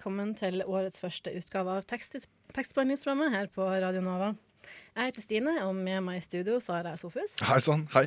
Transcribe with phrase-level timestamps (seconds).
[0.00, 2.14] Velkommen til årets første utgave av tekst
[2.56, 4.30] tekstbehandlingsprogrammet her på Radio Nova.
[4.96, 7.34] Jeg heter Stine, og med meg i studio jeg Sofus.
[7.44, 8.06] Hei sann, hei.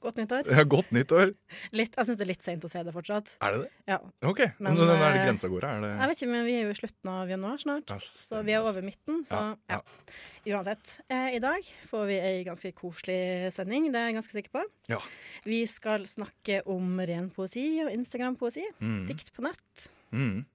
[0.00, 0.48] Godt nyttår.
[0.48, 1.34] Ja, Godt nyttår.
[1.76, 3.34] Litt, jeg syns det er litt seint å si det fortsatt.
[3.44, 3.68] Er det det?
[3.92, 3.98] Ja.
[4.24, 4.40] OK.
[4.56, 5.66] Men, Men, er det eh, grensa går?
[5.68, 7.98] Er det Jeg vet ikke, men vi er jo i slutten av januar snart, Ja,
[8.00, 9.20] så vi er over midten.
[9.28, 10.56] Så Ja, ja.
[10.56, 10.94] Uansett.
[11.12, 14.64] Eh, I dag får vi ei ganske koselig sending, det er jeg ganske sikker på.
[14.88, 15.02] Ja.
[15.44, 18.64] Vi skal snakke om ren poesi og Instagram-poesi.
[18.80, 19.02] Mm.
[19.12, 19.90] Dikt på nett.
[20.16, 20.46] Mm.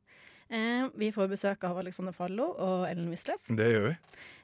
[0.49, 3.43] Eh, vi får besøk av Alexander Fallo og Ellen Wisløff.
[3.49, 3.95] Det gjør vi.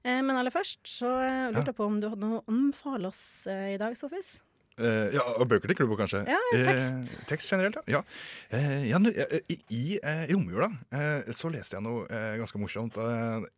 [0.04, 3.08] Eh, men aller først så eh, lurte jeg på om du hadde noe å anbefale
[3.14, 4.42] oss eh, i dag, Sofus?
[4.82, 6.24] Eh, ja, og Bøker til klubber, kanskje?
[6.26, 7.14] Ja, tekst.
[7.14, 8.00] Eh, tekst generelt, ja.
[8.00, 8.02] ja.
[8.58, 9.84] Eh, eh, I i
[10.34, 10.72] romjula
[11.30, 12.08] så leste jeg noe
[12.42, 12.98] ganske morsomt.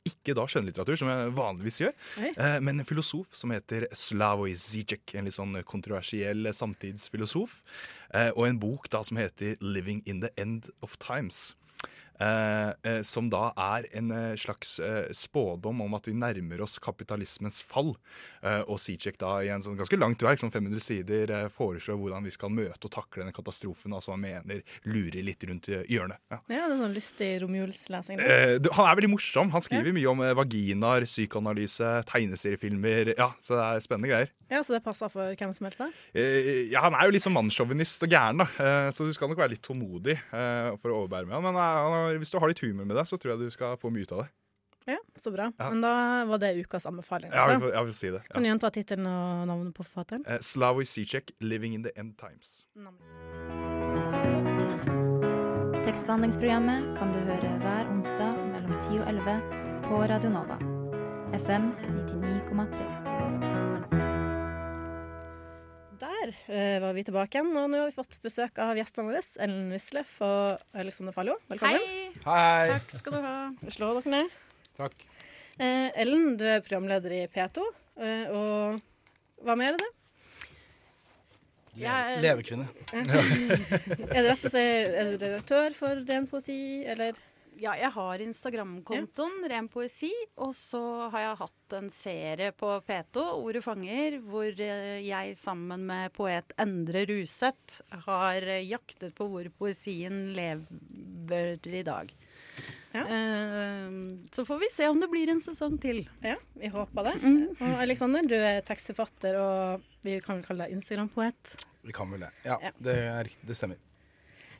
[0.05, 2.31] Ikke da skjønnlitteratur, som jeg vanligvis gjør, Oi.
[2.35, 5.15] eh, men en filosof som heter Slavoj Zizek.
[5.15, 7.61] En litt sånn kontroversiell samtidsfilosof.
[8.11, 11.53] Eh, og en bok da som heter 'Living in the End of Times'.
[12.19, 14.77] Eh, eh, som da er en eh, slags
[15.15, 17.93] spådom om at vi nærmer oss kapitalismens fall.
[18.41, 22.23] Eh, og Sijek da i en sånn ganske langt verk, sånn 500 sider, foreslår hvordan
[22.27, 26.19] vi skal møte og takle denne katastrofen da, som han mener lurer litt rundt hjørnet.
[26.31, 26.39] Ja.
[26.55, 28.21] Ja, det er sånn lystig romjulslesing.
[28.21, 29.51] Eh, han er veldig morsom.
[29.55, 33.13] Han skriver mye om vaginaer, psykoanalyse, tegneseriefilmer.
[33.17, 34.29] Ja, Så det er spennende greier.
[34.51, 35.79] Ja, Så det passer for hvem som helst?
[35.79, 35.89] da?
[36.13, 38.47] Eh, ja, Han er jo litt sånn mannssjåvinist og gæren, da.
[38.59, 41.43] Eh, så du skal nok være litt tålmodig eh, for å overbære med han.
[41.43, 43.77] Men han har- hvis du har litt humor med deg, så tror jeg du skal
[43.77, 44.29] få mye ut av det.
[44.87, 45.47] Ja, Så bra.
[45.59, 45.69] Ja.
[45.71, 47.31] Men da var det ukas anbefaling.
[47.31, 47.59] Ja, jeg Altså.
[47.65, 48.21] vil, jeg vil si det.
[48.29, 50.23] Kan du gjenta tittelen og navnet på forfatteren?
[50.27, 52.65] Eh, Slavoj Zizek, 'Living in the End Times'.
[55.85, 59.41] Tekstbehandlingsprogrammet kan du høre hver onsdag mellom 10 og 11
[59.87, 60.57] på Radio Nova.
[61.33, 63.64] FM 99,3.
[65.99, 69.21] Der uh, var vi tilbake igjen, og nå har vi fått besøk av gjestene våre.
[69.45, 71.37] Ellen Wisløff og Alexander Fallo.
[71.47, 71.79] Velkommen.
[71.79, 72.09] Hei!
[72.25, 72.65] Hei.
[72.73, 73.35] Takk skal du ha.
[73.71, 74.33] Slå dere ned.
[74.75, 75.05] Takk.
[75.55, 79.91] Uh, Ellen, du er programleder i P2, uh, og hva mer er det?
[81.79, 82.67] Le Levekvinne.
[82.95, 87.17] Er det rett å si er du redaktør for Ren poesi, eller?
[87.55, 90.11] Ja, jeg har Instagram-kontoen Ren poesi,
[90.43, 90.81] og så
[91.13, 96.51] har jeg hatt en serie på P2, Ordet fanger, hvor eh, jeg sammen med poet
[96.61, 102.11] Endre Ruseth har eh, jaktet på hvor poesien lever i dag.
[102.95, 103.03] Ja.
[103.07, 103.97] Eh,
[104.35, 106.03] så får vi se om det blir en sesong til.
[106.23, 107.15] Ja, vi håper det.
[107.23, 107.41] Mm.
[107.55, 111.55] Og Alexander, du er tekstforfatter, og vi kan vel kalle deg Instagram-poet.
[111.85, 112.31] Vi kan vel det.
[112.47, 112.75] Ja, Ja.
[112.83, 113.79] det, er, det stemmer.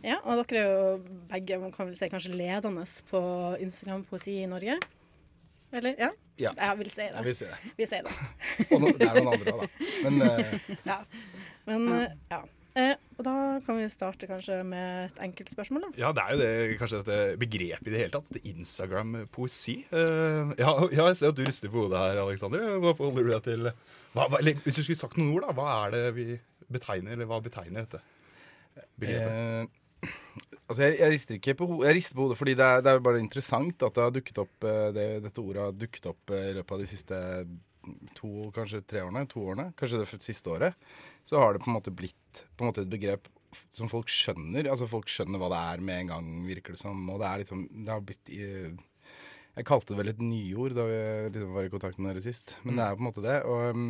[0.05, 0.97] Ja, og dere er jo
[1.31, 3.21] begge man kan vel si, kanskje ledende på
[3.66, 4.77] Instagram-poesi i Norge?
[5.75, 5.95] Eller?
[5.97, 6.11] Ja?
[6.39, 6.51] Ja.
[6.59, 7.13] Jeg vil si det.
[7.16, 7.57] Jeg vil si det.
[7.79, 8.13] Vi sier det.
[8.75, 9.88] Og no, det er noen andre òg, da.
[10.05, 10.69] Men uh...
[10.91, 10.99] Ja.
[11.66, 12.43] Men uh, ja.
[12.75, 13.33] Eh, og da
[13.63, 15.89] kan vi starte kanskje med et enkelt spørsmål, da.
[16.01, 18.27] Ja, det er jo det, kanskje dette begrepet i det hele tatt.
[18.35, 19.77] Det Instagram-poesi.
[19.95, 22.66] Eh, ja, ja, jeg ser at du rister på hodet her, Aleksander.
[22.83, 25.55] Hva forholder du deg til hva, hva, eller, Hvis du skulle sagt noen ord, da.
[25.55, 26.27] Hva er det vi
[26.75, 28.03] betegner, eller hva betegner dette
[28.99, 29.31] begrepet?
[29.31, 29.84] eh,
[30.66, 32.91] Altså, jeg, jeg rister ikke på hodet, jeg rister på hodet fordi det er, det
[32.91, 36.34] er bare interessant at det har dukket opp eh, det, dette ordet har dukket opp
[36.35, 37.19] eh, i løpet av de siste
[38.18, 40.75] to, kanskje tre årene, to årene, kanskje det siste året.
[41.25, 43.29] Så har det på en måte blitt på en måte et begrep
[43.75, 44.68] som folk skjønner.
[44.72, 47.00] Altså folk skjønner hva det er med en gang, virker det som.
[47.13, 51.00] Og det er liksom Det har blitt Jeg kalte det vel et nyord da vi
[51.29, 52.57] liksom var i kontakt med dere sist.
[52.66, 53.38] Men det er på en måte det.
[53.47, 53.85] Og um,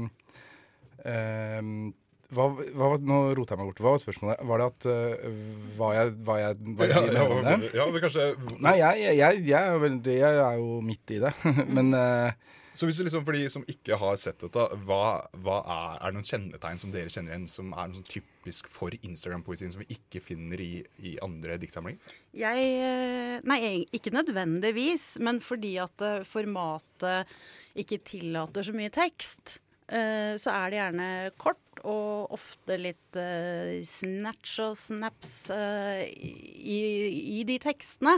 [1.02, 1.94] um,
[2.35, 3.79] hva, hva, nå roter jeg meg bort.
[3.84, 4.41] Hva var spørsmålet?
[4.49, 5.29] Var det at uh,
[5.78, 7.72] hva jeg, var jeg, var jeg ja, ja, det?
[7.78, 8.28] ja, men kanskje
[8.59, 11.32] Nei, jeg, jeg, jeg, jeg, er veldig, jeg er jo midt i det.
[11.78, 15.02] Men uh, Så hvis du liksom, For de som ikke har sett dette, hva,
[15.46, 18.70] hva er, er det noen kjennetegn som dere kjenner igjen, som er noe sånn typisk
[18.72, 20.72] for Instagram-poesien, som vi ikke finner i,
[21.08, 22.16] i andre diktsamlinger?
[22.35, 23.59] Jeg eh, Nei,
[23.96, 27.31] ikke nødvendigvis, men fordi at formatet
[27.79, 29.59] ikke tillater så mye tekst.
[29.87, 36.79] Eh, Så er det gjerne kort og ofte litt uh, snatch og snaps uh, i,
[37.40, 38.17] i de tekstene.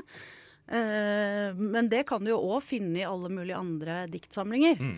[0.67, 4.81] Uh, Men det kan du jo òg finne i alle mulige andre diktsamlinger.
[4.81, 4.97] Mm.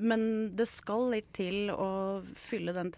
[0.00, 0.22] Men
[0.56, 2.88] det skal litt til å fylle den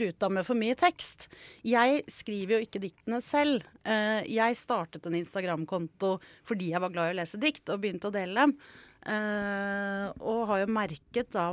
[0.00, 1.28] ruta med for mye tekst.
[1.62, 3.62] Jeg skriver jo ikke diktene selv.
[3.86, 6.16] Jeg startet en Instagram-konto
[6.48, 8.56] fordi jeg var glad i å lese dikt, og begynte å dele dem.
[10.18, 11.52] Og har jo merket da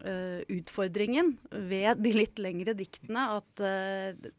[0.00, 4.30] utfordringen ved de litt lengre diktene at eh,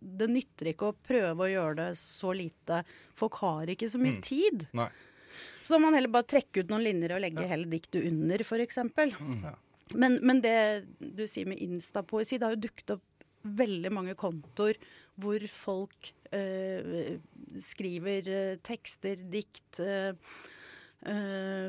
[0.00, 2.82] det nytter ikke å prøve å gjøre det så lite.
[3.18, 4.22] Folk har ikke så mye Mm.
[4.24, 4.66] tid.
[4.78, 4.88] Nei.
[5.62, 8.40] Så da må man heller bare trekke ut noen linjer og legge hele diktet under,
[8.40, 8.78] f.eks.
[9.20, 9.44] Mm.
[10.00, 13.04] Men, men det du sier med instapoesi, det har jo dukket opp
[13.44, 14.78] veldig mange kontoer
[15.18, 17.18] hvor folk eh,
[17.60, 20.57] skriver eh, tekster, dikt eh, eh,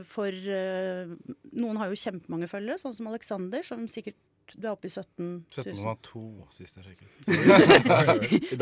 [0.09, 1.11] for eh,
[1.53, 4.17] Noen har jo kjempemange følgere, sånn som Alexander, som sikkert
[4.57, 5.75] du er oppe i 17 000.
[5.77, 6.21] 17,2
[6.55, 7.09] sist jeg sjekket.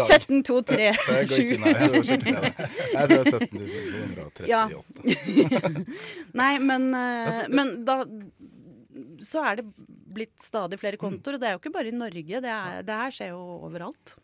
[0.04, 1.00] 17, 2, 3, 7.
[1.08, 2.42] jeg tror det
[3.00, 4.66] er 17 Ja.
[6.42, 8.02] Nei, men, eh, Altså, men da
[9.24, 9.66] så er det
[10.18, 12.42] blitt stadig flere kontoer, og det er jo ikke bare i Norge.
[12.44, 14.16] Det, er, det her skjer jo overalt.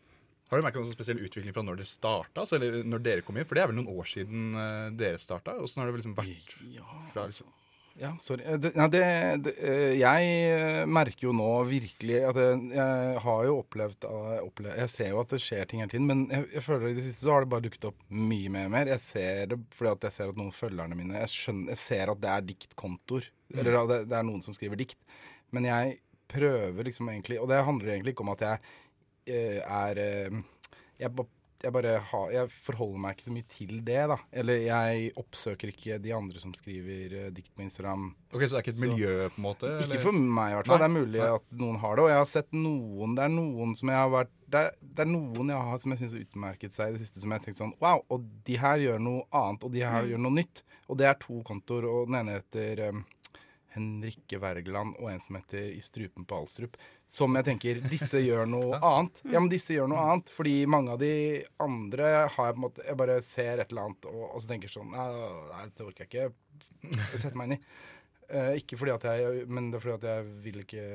[0.52, 2.44] Har du merket noen spesiell utvikling fra når dere starta?
[2.44, 3.48] Altså, eller når dere kom inn?
[3.50, 5.56] For det er vel noen år siden eh, dere starta?
[5.64, 6.56] Åssen har det liksom vært
[7.14, 7.46] fra altså.
[7.48, 7.60] liksom
[8.02, 8.44] Ja, sorry.
[8.50, 9.02] Eh, Det, ja, det,
[9.48, 14.08] det, eh, jeg merker jo nå virkelig at jeg, jeg har jo opplevd,
[14.44, 16.96] opplevd Jeg ser jo at det skjer ting hele tiden, men jeg, jeg føler i
[17.00, 18.94] det siste så har det bare dukket opp mye mer mer.
[18.94, 22.14] Jeg ser det fordi at jeg ser at noen følgerne mine Jeg, skjønner, jeg ser
[22.14, 23.30] at det er diktkontoer.
[23.54, 25.00] Eller at det, det er noen som skriver dikt.
[25.54, 26.00] Men jeg
[26.34, 28.62] prøver liksom egentlig Og det handler egentlig ikke om at jeg
[29.32, 30.42] er eh,
[31.00, 31.12] jeg,
[31.64, 34.18] jeg bare har Jeg forholder meg ikke så mye til det, da.
[34.36, 38.10] Eller jeg oppsøker ikke de andre som skriver eh, dikt på Instagram.
[38.34, 39.72] Ok, Så det er ikke et Så- miljø, på en måte?
[39.86, 40.80] Ikke for meg, i hvert fall.
[40.80, 41.32] Nei, Det er mulig nei.
[41.36, 42.04] at noen har det.
[42.04, 45.00] Og jeg har sett noen Det er noen som jeg har vært Det er, det
[45.06, 47.40] er noen jeg har som jeg syns har utmerket seg i det siste, som jeg
[47.40, 48.04] har tenkt sånn Wow!
[48.12, 50.62] Og de her gjør noe annet, og de her gjør noe nytt.
[50.90, 53.06] Og det er to kontoer, og den ene heter um,
[53.74, 56.78] Henrikke Wergeland og en som heter I strupen på Alstrup.
[57.10, 59.24] Som jeg tenker Disse gjør noe annet.
[59.26, 60.30] Ja, men disse gjør noe annet.
[60.34, 61.16] Fordi mange av de
[61.64, 64.54] andre har jeg på en måte Jeg bare ser et eller annet, og, og så
[64.54, 65.10] tenker sånn Nei,
[65.50, 66.30] nei det orker jeg ikke
[67.14, 67.64] å sette meg inn i.
[68.34, 70.88] Eh, ikke fordi at jeg Men det er fordi at jeg vil ikke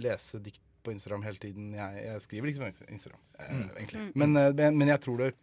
[0.00, 1.72] lese dikt på Instagram hele tiden.
[1.76, 4.04] Jeg, jeg skriver liksom på Instagram, eh, egentlig.
[4.16, 5.34] Men, eh, men, men jeg tror det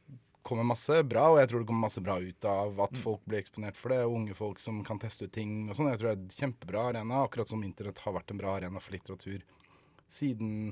[0.48, 3.42] kommer masse bra, og jeg tror det kommer masse bra ut av at folk blir
[3.44, 4.00] eksponert for det.
[4.08, 5.92] Og unge folk som kan teste ut ting og sånn.
[5.92, 8.82] Jeg tror det er en kjempebra arena, akkurat som internett har vært en bra arena
[8.84, 9.44] for litteratur
[10.10, 10.72] siden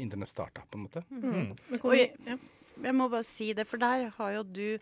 [0.00, 1.02] internett starta, på en måte.
[1.10, 1.50] Mm.
[1.74, 2.38] Og hvor- jeg,
[2.82, 4.78] jeg må bare si det, for der har jo du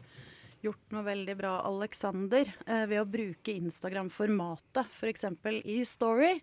[0.62, 5.25] gjort noe veldig bra, Alexander, eh, ved å bruke Instagram-formatet, f.eks.
[5.65, 6.35] i Story.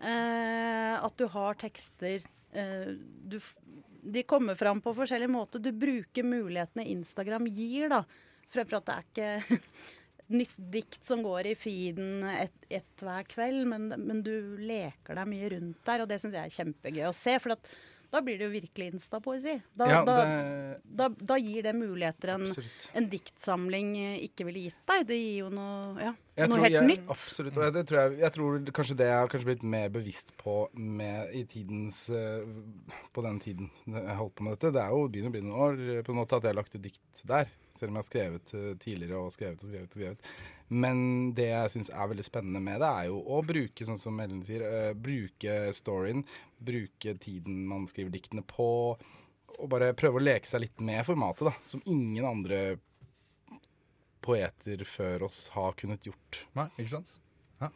[0.00, 2.22] Eh, at du har tekster
[2.54, 3.40] eh, du,
[4.04, 5.62] De kommer fram på forskjellige måter.
[5.64, 8.02] Du bruker mulighetene Instagram gir, da.
[8.52, 9.60] Fremfor at det er ikke
[10.38, 15.28] nytt dikt som går i feeden ett et hver kveld, men, men du leker deg
[15.30, 17.36] mye rundt der, og det syns jeg er kjempegøy å se.
[17.42, 17.68] For at,
[18.14, 19.56] da blir det jo virkelig instapoesi.
[19.74, 22.46] Da, Ja, da, det da, da gir det muligheter en,
[22.94, 25.02] en diktsamling eh, ikke ville gitt deg.
[25.08, 26.12] Det gir jo noe, ja,
[26.46, 27.04] noe helt jeg, nytt.
[27.10, 27.58] Absolutt.
[27.58, 30.34] Og jeg, det tror jeg, jeg tror kanskje det jeg har kanskje blitt mer bevisst
[30.40, 32.46] på med, i tidens eh,
[33.14, 34.74] På den tiden jeg holdt på med dette.
[34.78, 36.60] Det er jo begynner å bli noen år eh, på en måte at jeg har
[36.62, 37.50] lagt ut dikt der.
[37.74, 39.90] Selv om jeg har skrevet tidligere og skrevet og skrevet.
[39.90, 40.34] og skrevet.
[40.72, 44.20] Men det jeg syns er veldig spennende med det, er jo å bruke, sånn som
[44.22, 46.24] Ellen sier, uh, bruke storyen.
[46.64, 48.68] Bruke tiden man skriver diktene på.
[49.54, 51.54] Og bare prøve å leke seg litt med formatet, da.
[51.66, 52.62] Som ingen andre
[54.24, 56.44] poeter før oss har kunnet gjort.
[56.56, 57.12] Nei, ikke sant?
[57.60, 57.68] Ja.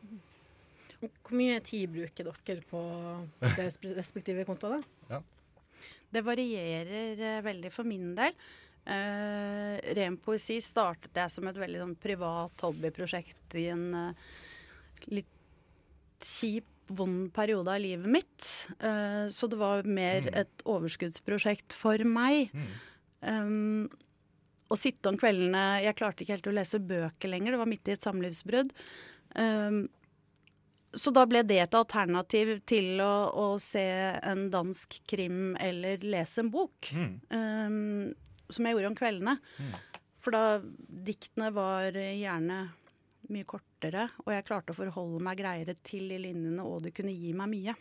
[0.98, 2.80] Hvor mye tid bruker dere på
[3.44, 4.80] deres respektive kontoer,
[5.10, 5.20] da?
[6.08, 8.32] Det varierer eh, veldig for min del.
[8.88, 14.28] Uh, ren poesi startet jeg som et veldig sånn, privat hobbyprosjekt i en eh,
[15.12, 18.44] litt kjip, vond periode av livet mitt.
[18.80, 22.48] Eh, så det var mer et overskuddsprosjekt for meg.
[23.20, 23.88] Um,
[24.68, 27.54] å sitte om kveldene Jeg klarte ikke helt å lese bøker lenger.
[27.54, 28.72] Det var midt i et samlivsbrudd.
[29.36, 29.82] Um,
[30.96, 33.84] så da ble det et alternativ til å, å se
[34.24, 36.88] en dansk krim eller lese en bok.
[37.28, 38.14] Um,
[38.50, 39.36] som jeg gjorde om kveldene.
[40.24, 40.42] For da
[41.08, 42.62] diktene var gjerne
[43.28, 47.12] mye kortere, og jeg klarte å forholde meg greiere til de linjene, og det kunne
[47.12, 47.74] gi meg mye.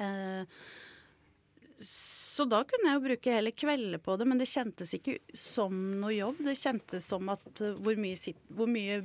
[0.00, 0.62] Eh,
[2.32, 5.74] så da kunne jeg jo bruke hele kvelder på det, men det kjentes ikke som
[6.00, 6.38] noe jobb.
[6.46, 9.02] Det kjentes som at uh, hvor mye, sit, hvor mye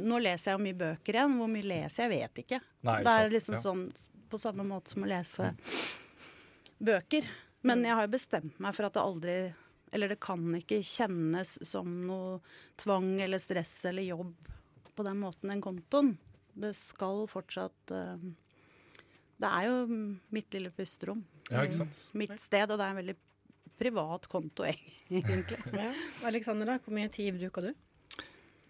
[0.00, 1.34] Nå leser jeg jo mye bøker igjen.
[1.36, 2.60] Hvor mye leser jeg, vet ikke.
[2.88, 3.34] Nei, det er sant.
[3.36, 3.62] liksom Ja.
[3.66, 3.84] sånn
[4.30, 5.50] på samme måte som å lese
[6.80, 7.26] bøker.
[7.68, 9.36] Men jeg har jo bestemt meg for at det aldri
[9.90, 12.38] Eller det kan ikke kjennes som noe
[12.80, 14.50] tvang eller stress eller jobb
[14.94, 16.14] på den måten, den kontoen.
[16.60, 18.24] Det skal fortsatt eh,
[19.40, 19.76] Det er jo
[20.34, 21.24] mitt lille pusterom.
[21.48, 22.06] Ja, ikke sant?
[22.12, 23.18] Mitt sted, og det er en veldig
[23.80, 24.66] privat konto,
[25.08, 25.60] egentlig.
[25.72, 25.92] Ja.
[26.28, 27.72] Alexandra, hvor mye tid bruker du?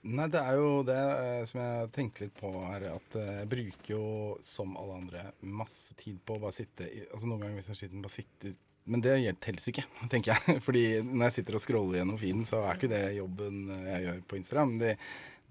[0.01, 3.49] Nei, det er jo det eh, som jeg tenkte litt på her, at eh, jeg
[3.53, 4.05] bruker jo
[4.41, 7.81] som alle andre masse tid på å bare sitte i Altså noen ganger hvis jeg
[7.83, 8.55] sitter bare sitte
[8.91, 10.61] Men det teller ikke, tenker jeg.
[10.67, 14.25] Fordi når jeg sitter og scroller gjennom feeden, så er ikke det jobben jeg gjør
[14.31, 14.79] på Instagram.
[14.81, 14.95] Det,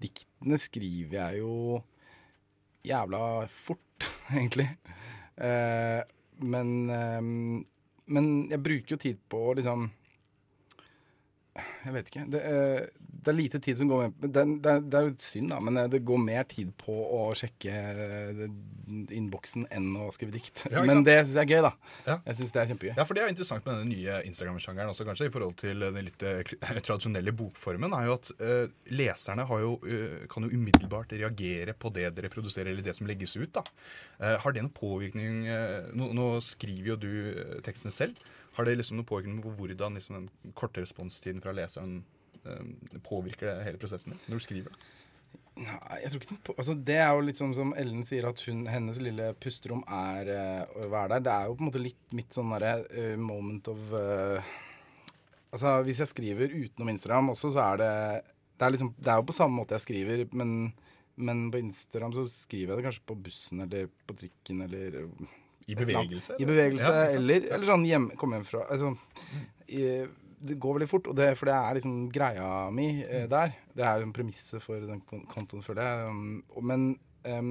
[0.00, 1.54] diktene skriver jeg jo
[2.88, 3.22] jævla
[3.52, 4.68] fort, egentlig.
[5.40, 6.00] Eh,
[6.40, 7.20] men eh,
[8.10, 9.90] Men jeg bruker jo tid på å liksom
[11.84, 12.24] jeg vet ikke.
[12.32, 15.50] Det, eh, det er lite tid som går med Det, det, det er jo synd,
[15.52, 18.42] da, men eh, det går mer tid på å sjekke eh,
[19.16, 20.64] innboksen enn å skrive dikt.
[20.72, 21.72] Ja, men det syns jeg er gøy, da.
[22.06, 22.16] Ja.
[22.26, 22.92] Jeg synes det er kjempegøy.
[22.96, 26.08] Ja, for det er interessant med denne nye Instagram-sjangeren også, kanskje, i forhold til den
[26.08, 26.40] litt eh,
[26.80, 31.92] tradisjonelle bokformen, er jo at uh, leserne har jo, uh, kan jo umiddelbart reagere på
[31.94, 33.50] det dere produserer, eller det som legges ut.
[33.54, 33.64] da.
[34.20, 35.42] Uh, har det noen påvirkning
[35.96, 37.12] nå, nå skriver jo du
[37.64, 38.18] tekstene selv.
[38.56, 42.00] Har det liksom noen påvirkning på hvordan liksom, den korte responstiden fra leseren
[43.04, 44.80] påvirker det hele prosessen når du skriver?
[45.60, 48.40] Nei, jeg tror ikke den på, altså Det er jo sånn som Ellen sier, at
[48.46, 51.24] hun, hennes lille pusterom er uh, å være der.
[51.26, 54.52] Det er jo på en måte litt mitt sånn derre uh, moment of uh,
[55.50, 57.92] Altså Hvis jeg skriver utenom Instagram også, så er det
[58.60, 60.50] det er, liksom, det er jo på samme måte jeg skriver, men,
[61.16, 64.98] men på Instagram så skriver jeg det kanskje på bussen eller på trikken eller
[65.64, 66.34] I bevegelse?
[66.34, 66.42] eller?
[66.44, 68.92] I bevegelse, Ja, eller, eller sånn hjemme, komme hjem fra altså,
[69.64, 69.86] i,
[70.40, 73.52] Det går veldig fort, og det, for det er liksom greia mi eh, der.
[73.76, 76.06] Det er en premisset for den kon- kontoen, føler jeg.
[76.08, 76.86] Um, men,
[77.28, 77.50] um,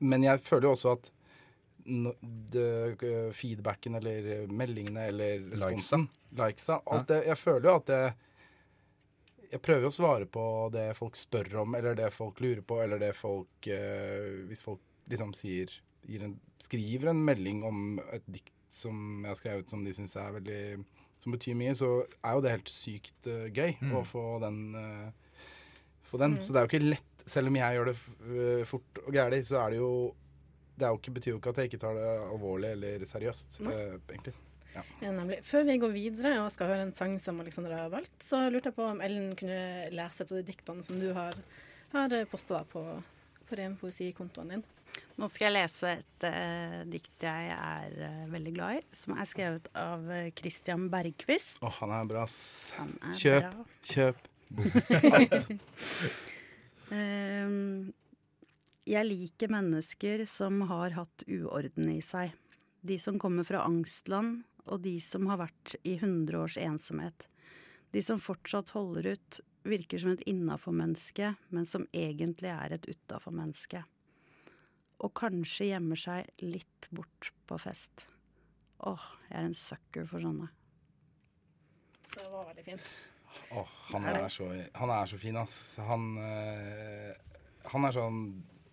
[0.00, 1.10] men jeg føler jo også at
[1.92, 2.66] no, det,
[3.04, 6.08] eh, feedbacken eller eh, meldingene eller responsen
[6.38, 6.78] Likesa.
[6.88, 8.02] Alt det, jeg føler jo at det
[9.52, 13.02] jeg prøver å svare på det folk spør om, eller det folk lurer på, eller
[13.02, 14.80] det folk eh, Hvis folk
[15.12, 15.74] liksom sier
[16.24, 20.32] en, Skriver en melding om et dikt som jeg har skrevet som de syns er
[20.38, 20.62] veldig
[21.22, 21.88] Som betyr mye, så
[22.18, 23.92] er jo det helt sykt uh, gøy Mm.
[24.00, 25.10] å få den Uh,
[26.12, 26.34] Få den.
[26.44, 29.14] Så det er jo ikke lett, selv om jeg gjør det f eh, fort og
[29.14, 29.92] gæli, så er det jo
[30.76, 33.60] det er jo ikke, betyr jo ikke at jeg ikke tar det alvorlig eller seriøst,
[33.64, 34.34] uh, egentlig.
[34.74, 34.82] Ja.
[35.04, 35.38] Ja, nemlig.
[35.44, 38.68] Før vi går videre og skal høre en sang som Alexandra har valgt, så lurte
[38.72, 41.36] jeg på om Ellen kunne lese et av de diktene som du har,
[41.92, 42.82] har posta på,
[43.52, 43.76] på ren
[44.16, 44.64] kontoen din.
[45.20, 49.28] Nå skal jeg lese et uh, dikt jeg er uh, veldig glad i, som er
[49.28, 51.60] skrevet av uh, Christian Bergquist.
[51.60, 52.72] Å, han er bra, ass.
[52.80, 53.48] Er Kjøp.
[53.52, 53.66] bra.
[53.92, 54.28] Kjøp.
[56.92, 57.88] Ehm,
[58.84, 62.34] jeg liker mennesker som har hatt uorden i seg.
[62.84, 67.24] De som kommer fra angstland, og de som har vært i hundre års ensomhet.
[67.96, 73.82] De som fortsatt holder ut, virker som et innafor-menneske, men som egentlig er et utafor-menneske.
[75.02, 78.06] Og kanskje gjemmer seg litt bort på fest.
[78.86, 80.48] Åh, jeg er en sucker for sånne.
[82.12, 82.88] Det var veldig fint.
[83.56, 85.58] Åh, han, er så, han er så fin, ass.
[85.88, 87.12] Han, eh,
[87.72, 88.24] han er sånn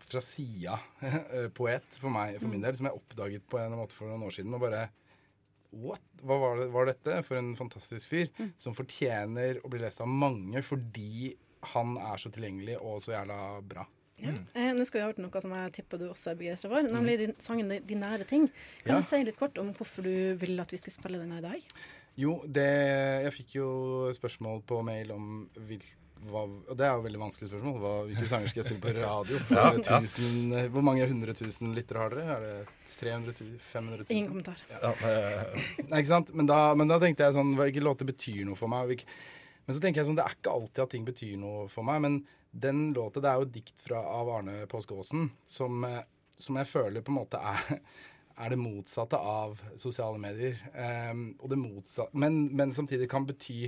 [0.10, 3.96] fra sida eh, poet for meg, for min del, som jeg oppdaget på en måte
[3.98, 4.56] for noen år siden.
[4.58, 4.88] Og bare
[5.72, 6.02] What?
[6.26, 7.20] Hva var, det, var dette?
[7.28, 11.36] For en fantastisk fyr som fortjener å bli lest av mange fordi
[11.76, 13.84] han er så tilgjengelig og så jævla bra.
[14.20, 14.34] Ja.
[14.56, 16.84] Eh, nå skal vi over til noe som jeg tipper du også er begeistra for,
[16.92, 18.50] nemlig din, sangen De nære ting.
[18.84, 19.00] Kan Ja.
[19.00, 21.48] du si litt kort om hvorfor du ville at vi skulle spille den her i
[21.54, 21.64] dag?
[22.20, 22.66] Jo, det
[23.24, 23.70] Jeg fikk jo
[24.12, 25.84] spørsmål på mail om hvil,
[26.28, 27.78] hva, Og det er jo et veldig vanskelig spørsmål.
[27.84, 29.40] Hva, hvilke sanger skal jeg spille på radio?
[29.56, 29.66] Ja,
[30.02, 30.66] tusen, ja.
[30.74, 32.36] Hvor mange hundre tusen lyttere har dere?
[32.36, 33.62] Er det 300 000?
[33.64, 34.18] 500 000?
[34.18, 34.64] Ingen kommentar.
[34.74, 34.94] Ja,
[35.86, 36.34] Nei, ikke sant?
[36.36, 38.92] Men da, men da tenkte jeg sånn Hvilke låter betyr noe for meg?
[38.92, 39.18] Hvilke,
[39.66, 42.04] men så tenker jeg sånn Det er ikke alltid at ting betyr noe for meg.
[42.06, 42.22] Men
[42.52, 46.02] den låta Det er jo et dikt fra, av Arne Påske Aasen som, eh,
[46.40, 47.82] som jeg føler på en måte er
[48.40, 50.56] er det motsatte av sosiale medier.
[51.12, 53.66] Um, og det motsatte, men, men samtidig kan bety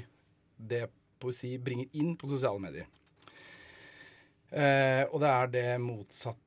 [0.56, 0.86] det
[1.22, 2.88] poesi bringer inn på sosiale medier.
[4.52, 6.42] Eh, og det er det motsatte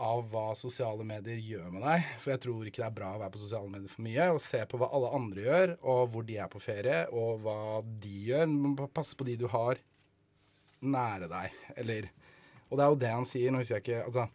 [0.00, 2.10] av hva sosiale medier gjør med deg.
[2.20, 4.28] For jeg tror ikke det er bra å være på sosiale medier for mye.
[4.34, 7.58] Og se på hva alle andre gjør, og hvor de er på ferie, og hva
[7.84, 8.46] de gjør.
[8.50, 9.80] Men passe på de du har
[10.84, 12.12] nære deg, eller
[12.70, 13.52] Og det er jo det han sier.
[13.52, 14.26] Nå husker jeg ikke Altså,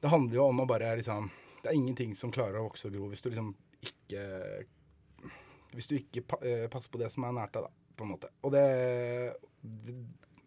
[0.00, 1.30] det handler jo om å bare liksom
[1.62, 4.24] Det er ingenting som klarer å vokse og gro hvis du liksom ikke
[5.72, 8.30] Hvis du ikke eh, passer på det som er nært deg, da, på en måte.
[8.42, 8.64] Og det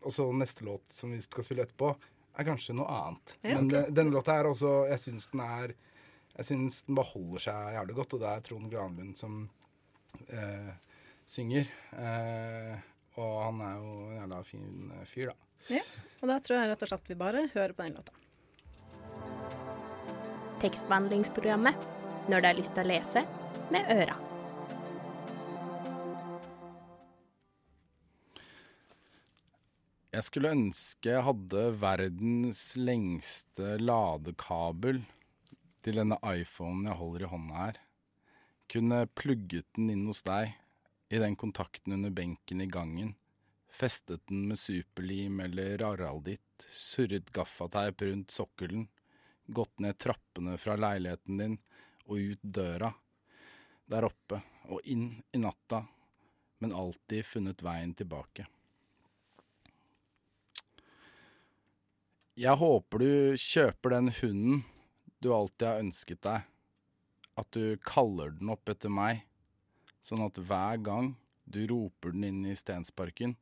[0.06, 1.89] Og så neste låt som vi skal spille etterpå,
[2.38, 3.38] er kanskje noe annet.
[3.42, 5.74] Ja, Men det, denne låta er også Jeg syns den er
[6.38, 9.39] Jeg syns den beholder seg jævlig godt, og det er Trond Granlund som
[10.30, 10.70] eh,
[11.25, 11.66] synger.
[11.98, 12.77] Eh,
[13.18, 15.36] og han er jo en jævla fin eh, fyr, da.
[15.80, 15.82] Ja.
[16.22, 18.13] Og da tror jeg rett og slett vi bare hører på den låta.
[20.62, 21.89] Tekstbehandlingsprogrammet
[22.30, 23.25] når du har lyst til å lese
[23.74, 24.26] med øra.
[30.17, 35.03] Jeg skulle ønske jeg hadde verdens lengste ladekabel
[35.86, 37.77] til denne iPhonen jeg holder i hånda her.
[38.65, 40.55] Kunne plugget den inn hos deg,
[41.13, 43.13] i den kontakten under benken i gangen.
[43.69, 48.89] Festet den med superlim eller aralditt, surret gaffateip rundt sokkelen.
[49.45, 51.57] Gått ned trappene fra leiligheten din
[52.07, 52.89] og ut døra.
[53.86, 55.86] Der oppe og inn i natta,
[56.57, 58.50] men alltid funnet veien tilbake.
[62.38, 64.60] Jeg håper du kjøper den hunden
[65.25, 66.44] du alltid har ønsket deg.
[67.38, 69.24] At du kaller den opp etter meg,
[70.06, 71.12] sånn at hver gang
[71.50, 73.36] du roper den inn i Stensparken,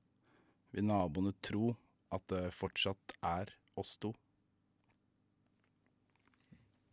[0.76, 1.74] vil naboene tro
[2.16, 4.14] at det fortsatt er oss to.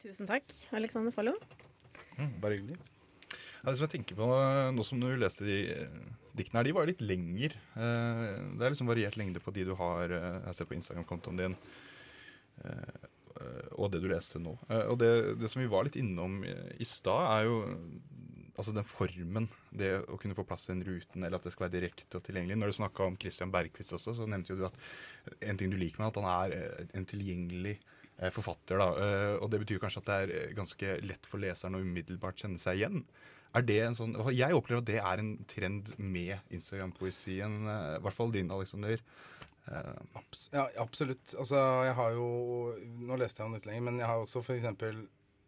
[0.02, 1.36] Tusen takk, Alexander Fallo.
[2.42, 2.78] Bare hyggelig.
[3.62, 4.26] Ja, det som jeg tenker på
[4.74, 6.00] Nå som du leste de eh,
[6.34, 7.54] diktene her, de var jo litt lenger.
[7.78, 11.38] Eh, Det er liksom variert lengde på de du har eh, Jeg ser på Instagram-kontoen
[11.38, 11.54] din.
[12.64, 14.56] Eh, Og det du leste nå.
[14.68, 17.56] Eh, Og det, det som vi var litt innom i stad, er jo
[18.52, 19.48] altså den formen.
[19.72, 22.26] Det å kunne få plass i den ruten, eller at det skal være direkte og
[22.26, 22.58] tilgjengelig.
[22.60, 24.76] Når du snakka om Christian Bergquist også, så nevnte jo du at
[25.40, 27.78] en ting du liker med at han er eh, en tilgjengelig
[28.30, 28.78] forfatter.
[28.78, 28.86] da,
[29.42, 32.78] Og det betyr kanskje at det er ganske lett for leseren å umiddelbart kjenne seg
[32.78, 33.00] igjen.
[33.56, 38.16] Er det en sånn, Jeg opplever at det er en trend med Instagram-poesien, i hvert
[38.16, 39.00] fall din, Alexander.
[39.70, 41.34] Eh, Abs ja, absolutt.
[41.38, 42.28] Altså, jeg har jo
[43.06, 45.04] Nå leste jeg den litt lenger, men jeg har også for eksempel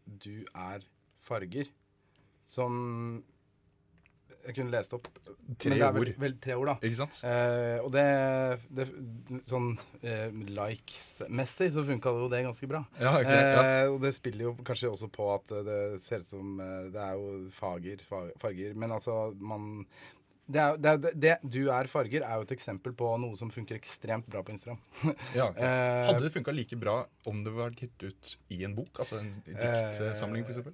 [0.07, 0.85] Du er
[1.25, 1.71] farger.
[2.45, 3.25] Som
[4.45, 5.07] jeg kunne lest opp.
[5.61, 6.11] Tre vel, ord.
[6.21, 6.75] vel tre ord, da.
[6.85, 7.17] Ikke sant?
[7.25, 8.05] Eh, og det,
[8.77, 8.87] det
[9.49, 9.71] Sånn
[10.05, 12.83] eh, likes-messig så funka jo det ganske bra.
[13.01, 13.63] Ja, ok, ja.
[13.63, 17.07] Eh, og det spiller jo kanskje også på at det ser ut som eh, Det
[17.07, 18.77] er jo fager, farger.
[18.77, 19.87] Men altså, man
[20.47, 23.49] det, er, det, er, det, Du er farger er jo et eksempel på noe som
[23.51, 24.81] funker ekstremt bra på Instagram.
[25.39, 25.57] Ja, ok.
[25.59, 26.99] Eh, Hadde det funka like bra
[27.31, 28.93] om det var gitt ut i en bok?
[29.01, 30.73] Altså en diktsamling, f.eks.?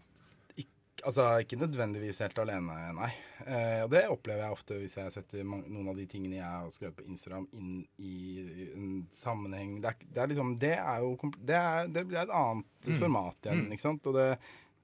[1.00, 3.06] Altså, ikke nødvendigvis helt alene, nei.
[3.48, 6.66] Eh, og det opplever jeg ofte hvis jeg setter noen av de tingene jeg har
[6.74, 7.70] skrevet på Instagram, inn
[8.04, 8.42] i
[8.74, 9.78] en sammenheng.
[9.80, 12.98] Det er, det er liksom Det er jo Det er, det blir et annet Mm.
[13.00, 13.72] format igjen, Mm.
[13.78, 14.02] ikke sant.
[14.12, 14.26] Det,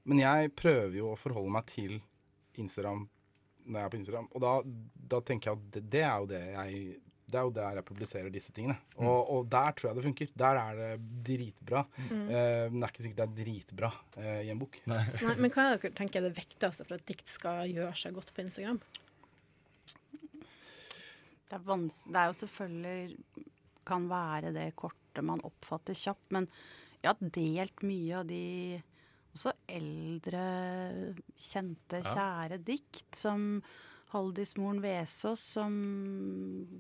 [0.09, 2.01] men jeg prøver jo å forholde meg til
[2.65, 3.05] Instagram
[3.67, 4.31] når jeg er på Instagram.
[4.33, 4.53] Og da,
[5.15, 6.87] da tenker jeg at det, det er jo det jeg
[7.27, 8.77] det er jo der jeg publiserer disse tingene.
[8.95, 9.07] Mm.
[9.11, 10.29] Og, og der tror jeg det funker.
[10.39, 10.91] Der er det
[11.27, 11.83] dritbra.
[11.99, 12.21] Mm.
[12.29, 12.29] Uh,
[12.71, 14.79] men det er ikke sikkert det er dritbra uh, i en bok.
[14.93, 17.99] Nei, men hva er det dere tenker er det viktigste for at dikt skal gjøre
[17.99, 18.79] seg godt på Instagram?
[21.47, 23.45] Det er, vans det er jo selvfølgelig
[23.87, 26.49] kan være det kortet man oppfatter kjapt, men
[27.03, 28.45] jeg har delt mye av de
[29.37, 30.45] også eldre,
[31.37, 32.15] kjente, Ja.
[32.15, 33.63] kjære dikt som
[34.13, 35.73] Haldis Moren Vesaas, som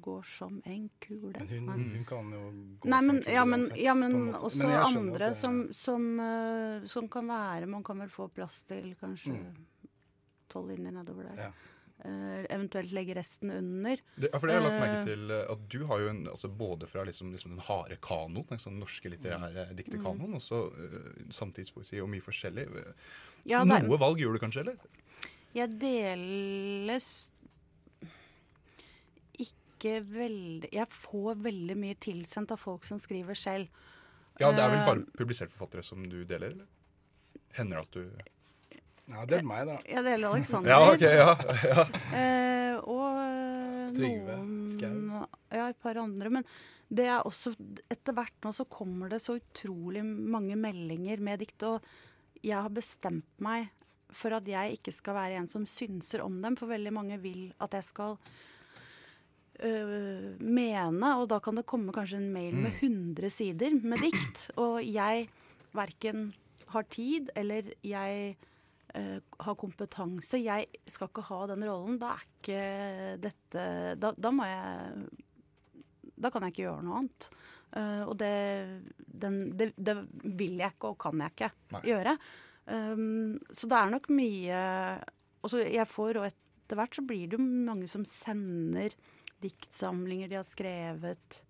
[0.01, 1.33] går som en kule.
[1.39, 2.43] Men hun, hun kan jo
[2.81, 5.37] gå Nei, men, som ja, kul men, uansett, ja, men en også Men andre det-
[5.37, 9.67] som, som, eh, som kan være Man kan vel få plass til kanskje Mm.
[10.49, 11.43] tolv linjer nedover der.
[11.43, 11.51] Ja.
[12.07, 13.99] Eh, eventuelt legge resten under.
[14.15, 16.11] Det, ja, for det har jeg lagt merke Eh, til eh, at du har jo
[16.13, 20.45] en, altså både fra liksom, liksom den harde kanoen, den sånn norske litterære dikterkanoen, og
[20.45, 22.69] så uh, samtidspoesi og mye forskjellig.
[23.49, 24.79] Ja, det er- Noe valg gjorde du kanskje, eller?
[25.57, 27.11] Jeg deles
[29.41, 33.69] ikke veldig Jeg får veldig mye tilsendt av folk som skriver selv.
[34.39, 36.67] Ja, det er vel bare publiserte forfattere som du deler, eller?
[37.57, 38.36] Hender det at du
[39.07, 39.77] Ja, det er meg, da.
[39.87, 40.73] Jeg deler Alexander.
[40.73, 41.35] Ja, ok, ja,
[41.71, 41.85] ja.
[42.11, 44.39] Eh, og eh, Trygve
[44.75, 44.97] Skau.
[45.55, 46.33] Ja, et par andre.
[46.39, 46.47] Men
[46.89, 47.53] det er også
[47.91, 51.87] Etter hvert nå så kommer det så utrolig mange meldinger med dikt, og
[52.43, 53.71] jeg har bestemt meg
[54.15, 57.49] for at jeg ikke skal være en som synser om dem, for veldig mange vil
[57.63, 58.15] at jeg skal
[59.67, 64.49] øh, mene, og da kan det komme kanskje en mail med 100 sider med dikt,
[64.63, 65.27] og jeg
[65.77, 66.29] verken
[66.71, 68.37] har tid eller jeg
[68.97, 70.41] eh, har kompetanse.
[70.43, 72.01] Jeg skal ikke ha den rollen.
[72.01, 72.63] Da er ikke
[73.23, 73.67] dette
[74.01, 75.07] Da, da må jeg
[76.17, 77.29] Da kan jeg ikke gjøre noe annet.
[77.77, 78.33] Uh, og det,
[79.21, 79.97] den, det, det
[80.39, 81.83] vil jeg ikke og kan jeg ikke Nei.
[81.91, 82.15] gjøre.
[82.67, 84.61] Um, så det er nok mye
[85.45, 88.95] altså jeg får, og etter hvert så blir det jo mange som sender
[89.45, 91.43] diktsamlinger de har skrevet.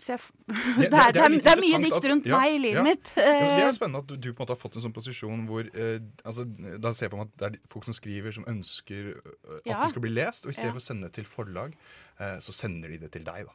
[0.00, 0.32] Så jeg, f-
[0.80, 2.78] det, er, det, er, det er mye dikt dikt at- rundt ja, meg i livet
[2.80, 2.84] ja.
[2.86, 3.10] mitt.
[3.16, 5.42] Ja, det Eh, er spennende at du, på en måte har fått en sånn posisjon
[5.50, 6.46] hvor eh, altså,
[6.80, 9.66] Da ser jeg på meg at det er folk som skriver, som ønsker eh, at
[9.68, 9.80] Ja.
[9.82, 10.46] det skal bli lest.
[10.46, 10.76] Og i stedet Ja.
[10.78, 11.74] for å sende det til forlag,
[12.18, 13.52] eh, så sender de det til deg, da.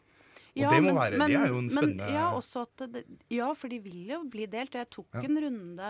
[0.55, 2.29] Og det må være, det er jo en spennende Men ja,
[2.93, 3.01] det,
[3.35, 4.71] ja, for de vil jo bli delt.
[4.77, 5.25] Jeg tok Ja.
[5.27, 5.89] en runde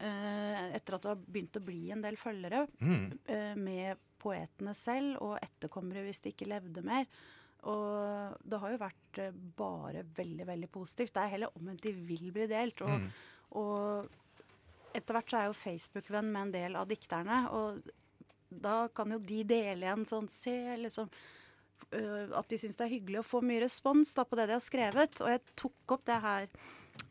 [0.00, 3.18] eh, etter at det har begynt å bli en del følgere Mm.
[3.28, 7.04] eh, med poetene selv og etterkommere hvis de ikke levde mer.
[7.68, 11.12] Og det har jo vært eh, bare veldig, veldig positivt.
[11.14, 12.80] Det er heller omvendt de vil bli delt.
[12.86, 13.10] Og, Mm.
[13.60, 14.08] og
[14.94, 17.42] etter hvert så er jeg jo Facebook-venn med en del av dikterne.
[17.52, 17.82] Og
[18.50, 21.08] da kan jo de dele igjen sånn Se liksom
[21.94, 24.56] øh, At de syns det er hyggelig å få mye respons da, på det de
[24.56, 25.20] har skrevet.
[25.20, 26.48] Og jeg tok opp det her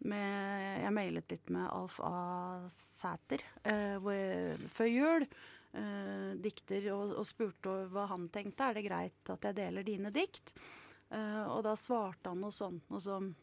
[0.03, 2.67] med Jeg mailet litt med Alf A.
[2.99, 5.27] Sæter eh, hvor, før jul.
[5.75, 8.69] Øh, dikter og, og spurte hva han tenkte.
[8.69, 10.53] Er det greit at jeg deler dine dikt?
[11.11, 13.35] Eh, og da svarte han noe sånt noe som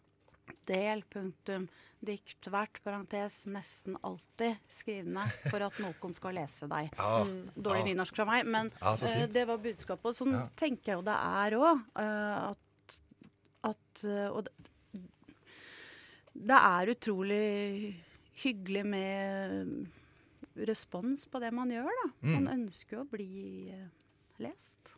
[0.67, 1.65] Del, punktum,
[2.07, 6.93] dikt, hvert, parentes, nesten alltid skrivende for at noen skal lese deg.
[6.95, 7.25] Ja.
[7.57, 7.87] Dårlig Ja.
[7.89, 10.07] nynorsk fra meg, men Ja, eh, det var budskapet.
[10.07, 11.83] Og sånn tenker jeg jo det er òg.
[11.99, 12.59] at
[13.67, 14.53] at eh, Og det,
[16.47, 18.05] det er utrolig
[18.43, 19.89] hyggelig med
[20.69, 22.09] respons på det man gjør, da.
[22.23, 22.35] Mm.
[22.35, 23.31] Man ønsker jo å bli
[23.75, 23.87] eh,
[24.42, 24.97] lest.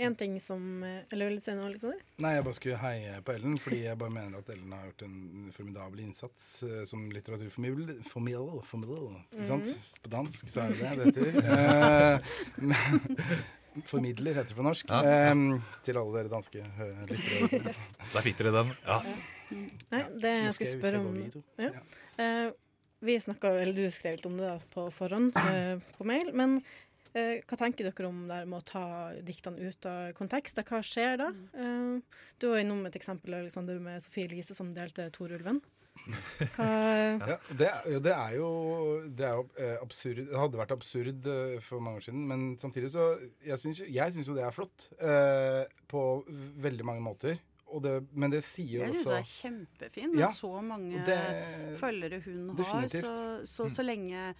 [0.00, 2.00] En ting som eh, Eller vil du si noe, Alexander?
[2.24, 5.04] Nei, jeg bare skulle heie på Ellen, fordi jeg bare mener at Ellen har gjort
[5.04, 7.98] en formidabel innsats uh, som litteraturformidler.
[8.08, 9.98] Formidler, formidler, ikke sant?
[10.00, 12.22] På dansk så er det det det heter.
[12.64, 13.34] Uh,
[13.92, 14.88] formidler heter det på norsk.
[14.88, 15.28] Ja.
[15.34, 17.76] Um, til alle dere danske uh, lyttere.
[18.00, 18.74] Der fikk dere den.
[18.88, 18.98] Ja.
[19.92, 21.22] Nei, det jeg vi spørre om
[21.60, 21.70] ja.
[22.16, 22.48] Ja.
[23.00, 26.32] Vi snakka, eller du skrev litt om det da, på forhånd eh, på mail.
[26.36, 26.58] Men
[27.16, 28.84] eh, hva tenker dere om det med å ta
[29.24, 30.60] diktene ut av kontekst?
[30.68, 31.30] Hva skjer da?
[31.56, 35.62] Eh, du var innom et eksempel Alexander, med Sofie Elise som delte Torulven.
[36.60, 37.68] Ja, det,
[38.04, 38.50] det er jo,
[39.04, 42.44] det er jo eh, absurd Det hadde vært absurd eh, for mange år siden, men
[42.60, 43.10] samtidig så
[43.44, 43.88] Jeg syns jo,
[44.30, 46.04] jo det er flott eh, på
[46.62, 47.40] veldig mange måter.
[47.70, 51.04] Og det, men det sier jo Jeg syns det er kjempefint med Ja, så mange
[51.06, 52.56] det- følgere hun har.
[52.56, 53.06] definitivt.
[53.06, 53.74] Så, så, Mm.
[53.76, 54.34] så lenge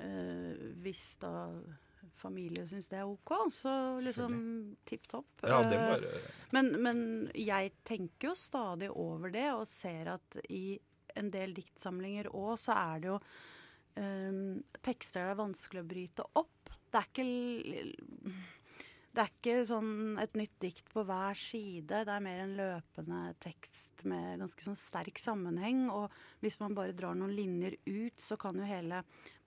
[0.00, 1.32] øh, Hvis da
[2.16, 5.26] familie syns det er OK, så liksom tipp topp.
[5.42, 6.20] ja, det må Eh,
[6.52, 10.78] men, men jeg tenker jo stadig over det, og ser at i
[11.16, 13.18] en del diktsamlinger òg, så er det jo
[13.96, 16.70] um, tekster det er vanskelig å bryte opp.
[16.92, 17.94] Det er ikke
[19.12, 22.00] det er ikke sånn et nytt dikt på hver side.
[22.06, 25.84] Det er mer en løpende tekst med ganske sånn sterk sammenheng.
[25.92, 29.02] Og hvis man bare drar noen linjer ut, så kan jo hele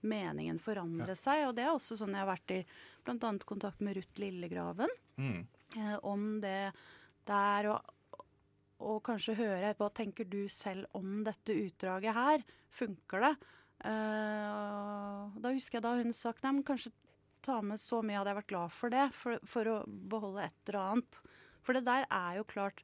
[0.05, 1.47] meningen forandre seg.
[1.47, 2.61] Og det er også sånn jeg har vært i
[3.07, 3.31] bl.a.
[3.49, 5.41] kontakt med Ruth Lillegraven mm.
[5.81, 6.59] eh, om det
[7.25, 8.21] der, og,
[8.85, 12.45] og kanskje høre hva tenker du selv om dette utdraget her.
[12.69, 13.35] Funker det?
[13.85, 16.93] Uh, da husker jeg da hun sa nei, men kanskje
[17.45, 20.69] ta med så mye hadde jeg vært glad for det, for, for å beholde et
[20.71, 21.19] eller annet.
[21.65, 22.81] For det der er jo klart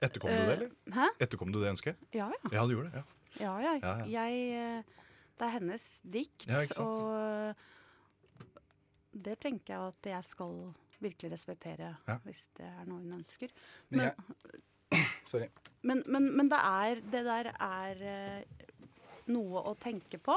[0.00, 0.70] Etterkom du det, eller?
[0.88, 1.08] eh, Hæ?
[1.26, 1.98] Etterkom du det ønsket?
[2.16, 2.52] Ja, ja.
[2.54, 3.02] Ja, du gjorde det.
[3.02, 3.16] ja.
[3.40, 3.72] Ja, ja.
[3.78, 4.06] Ja, ja.
[4.10, 5.02] Jeg eh,
[5.38, 7.66] Det er hennes dikt, Ja, og eh,
[9.12, 10.56] det tenker jeg at jeg skal
[11.00, 11.92] virkelig respektere,
[12.26, 13.52] hvis det er noe hun ønsker.
[13.90, 15.48] Men jeg, sorry.
[15.86, 18.02] men, men, men det, er, det der er
[19.32, 20.36] noe å tenke på.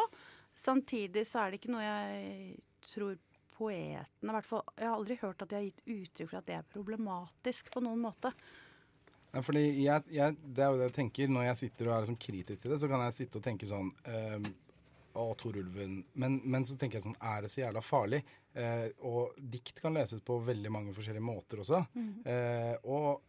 [0.55, 2.55] Samtidig så er det ikke noe jeg
[2.91, 3.17] tror
[3.53, 6.69] poetene fall, Jeg har aldri hørt at de har gitt uttrykk for at det er
[6.73, 8.33] problematisk på noen måte.
[9.33, 12.03] Ja, fordi jeg, jeg, det er jo det jeg tenker Når jeg sitter og er
[12.03, 14.45] liksom kritisk til det, så kan jeg sitte og tenke sånn ehm,
[15.17, 15.95] Å, Tor Ulven.
[16.21, 18.21] Men, men så tenker jeg sånn Er det så jævla farlig?
[18.53, 21.79] Eh, og dikt kan leses på veldig mange forskjellige måter også.
[22.29, 23.23] Eh, og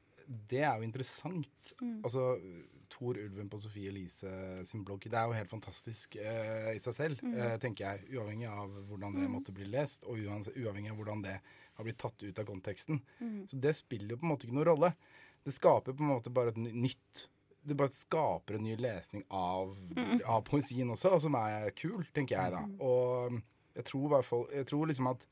[0.52, 1.72] det er jo interessant.
[2.04, 2.34] Altså
[2.94, 4.30] Tor Ulven på Sofie Elise
[4.68, 5.08] sin blogg.
[5.10, 8.14] Det er jo helt fantastisk uh, i seg selv, eh, tenker jeg.
[8.14, 11.36] Uavhengig av hvordan det måtte bli lest, og uavhengig av hvordan det
[11.74, 13.00] har blitt tatt ut av konteksten.
[13.50, 14.92] Så det spiller jo på en måte ikke noen rolle.
[15.44, 17.28] Det skaper på en måte bare et nytt
[17.64, 19.70] Det bare skaper en ny lesning av,
[20.28, 22.60] av poesien også, og som er kul, tenker jeg da.
[22.84, 23.38] Og
[23.74, 25.24] jeg tror i hvert fall Jeg tror liksom at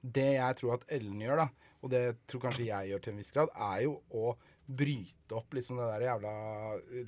[0.00, 3.18] det jeg tror at Ellen gjør, da, og det tror kanskje jeg gjør til en
[3.18, 4.36] viss grad, er jo å
[4.68, 6.32] bryte opp liksom det der jævla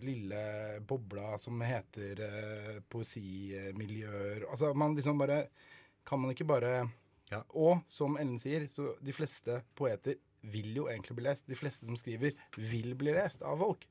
[0.01, 0.45] lille
[0.89, 4.47] bobla som heter eh, poesimiljøer.
[4.49, 5.45] Altså man liksom bare
[6.07, 6.89] Kan man ikke bare
[7.31, 7.45] Ja.
[7.55, 11.47] Og som Ellen sier, så de fleste poeter vil jo egentlig bli lest.
[11.47, 13.87] De fleste som skriver, vil bli lest av folk.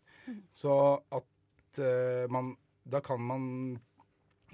[0.52, 0.74] Så
[1.12, 3.80] at uh, man Da kan man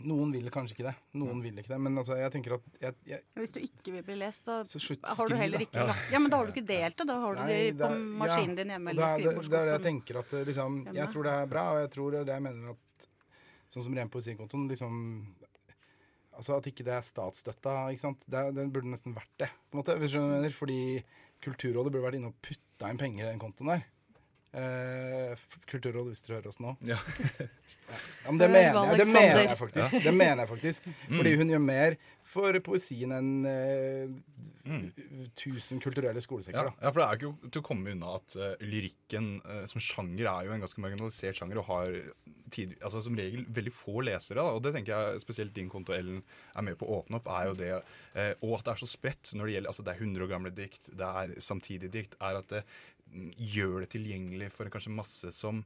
[0.03, 0.95] Noen vil kanskje ikke det.
[1.15, 1.77] Noen vil ikke det.
[1.79, 4.79] Men altså, jeg tenker at jeg, jeg, Hvis du ikke vil bli lest, da Så
[4.83, 7.07] slutt har du heller ikke lagt Ja, men da har du ikke delt det.
[7.07, 8.63] Da har du Nei, det på det maskinen ja.
[8.63, 11.09] din hjemme eller det er- det- Det er det jeg tenker at eh, liksom, Jeg
[11.13, 13.07] tror det er bra, og jeg tror det er det jeg mener at
[13.69, 15.35] Sånn som ren poesikontoen, liksom
[16.35, 18.19] Altså at ikke det er statsstøtta, ikke sant.
[18.27, 19.95] Det, er- det burde nesten vært det, på en måte.
[19.97, 20.51] Hvis du mener.
[20.51, 21.03] Fordi
[21.41, 23.83] Kulturrådet burde vært inne og putta inn penger i den kontoen der.
[24.55, 25.35] Eh,
[25.67, 26.75] Kulturrådet, hvis dere hører oss nå.
[26.87, 26.99] Ja.
[27.85, 29.97] Ja, men det mener, jeg, det mener jeg faktisk.
[30.01, 30.87] Det mener jeg faktisk.
[30.89, 31.17] Mm.
[31.19, 34.79] Fordi hun gjør mer for poesien enn eh,
[35.37, 36.71] tusen kulturelle skolesekker.
[36.71, 36.73] Ja.
[36.81, 40.25] ja, for det er ikke til å komme unna at uh, lyrikken uh, som sjanger
[40.31, 41.99] er jo en ganske marginalisert sjanger og har
[42.55, 44.41] tid, altså, som regel veldig få lesere.
[44.41, 44.57] Da.
[44.57, 46.23] Og det tenker jeg spesielt din konto, Ellen,
[46.57, 47.29] er med på å åpne opp.
[47.37, 47.71] er jo det,
[48.41, 50.53] Og at det er så spredt når det gjelder altså Det er 100 år gamle
[50.55, 52.17] dikt, det er samtidig dikt.
[52.21, 52.65] er at det
[53.37, 55.63] gjør det tilgjengelig for kanskje masse som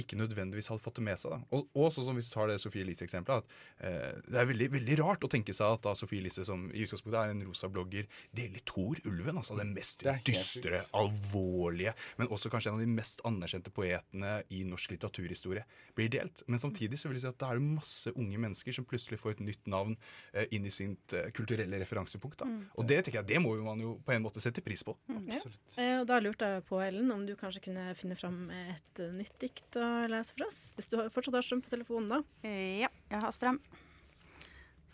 [0.00, 1.34] ikke nødvendigvis hadde fått det med seg.
[1.34, 1.38] Da.
[1.56, 4.68] Og, og sånn som hvis du tar det Sofie Elise-eksempelet, at eh, det er veldig,
[4.76, 7.68] veldig rart å tenke seg at da Sofie Elise, som i utgangspunktet er en rosa
[7.72, 9.36] blogger, deler Thor Ulven.
[9.42, 10.94] altså Den mest Det dystre, sykt.
[10.96, 15.64] alvorlige, men også kanskje en av de mest anerkjente poetene i norsk litteraturhistorie,
[15.98, 16.42] blir delt.
[16.48, 19.20] Men samtidig så vil jeg si at da er det masse unge mennesker som plutselig
[19.20, 19.96] får et nytt navn
[20.32, 22.42] eh, inn i sitt eh, kulturelle referansepunkt.
[22.42, 22.48] Da.
[22.80, 24.96] Og det tenker jeg, det må jo man jo på en måte sette pris på.
[25.12, 25.76] Absolutt.
[25.76, 29.12] Eh, og da lurte jeg på, Ellen, om du kanskje kunne finne fram et eh,
[29.16, 30.60] nytt dikt å lese for oss?
[30.78, 32.22] Hvis du fortsatt har strøm på telefonen, da.
[32.48, 33.60] Ja, jeg har strøm.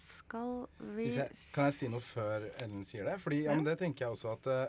[0.09, 3.16] Skal vi Hvis jeg, kan jeg si noe før Ellen sier det?
[3.22, 4.66] Fordi ja, men det tenker jeg også at eh,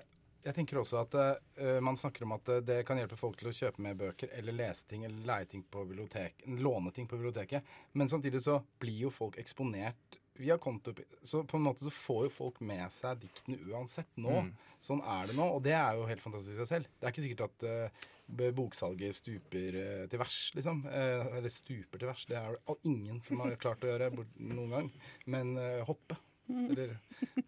[0.48, 3.50] jeg tenker også at uh, Man snakker om at eh, det kan hjelpe folk til
[3.52, 7.20] å kjøpe mer bøker eller lese ting eller leie ting på bibliotek, låne ting på
[7.20, 7.68] biblioteket.
[7.92, 10.94] Men samtidig så blir jo folk eksponert via konto.
[11.28, 14.46] Så på en måte så får jo folk med seg diktene uansett nå.
[14.48, 14.54] Mm.
[14.80, 16.94] Sånn er det nå, og det er jo helt fantastisk i seg selv.
[16.96, 18.19] Det er ikke sikkert at eh, b-
[18.56, 20.84] boksalget stuper eh, til vers, liksom.
[20.88, 22.26] Eh, eller stuper til vers.
[22.30, 24.92] Det er det ingen som har klart å gjøre noen gang.
[25.26, 26.18] Men eh, hoppe.
[26.50, 26.96] Eller,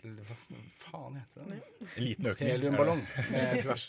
[0.04, 0.36] eller hva
[0.78, 1.60] faen heter det?
[1.88, 2.52] En liten økning.
[2.52, 3.88] Heliumballong til vers.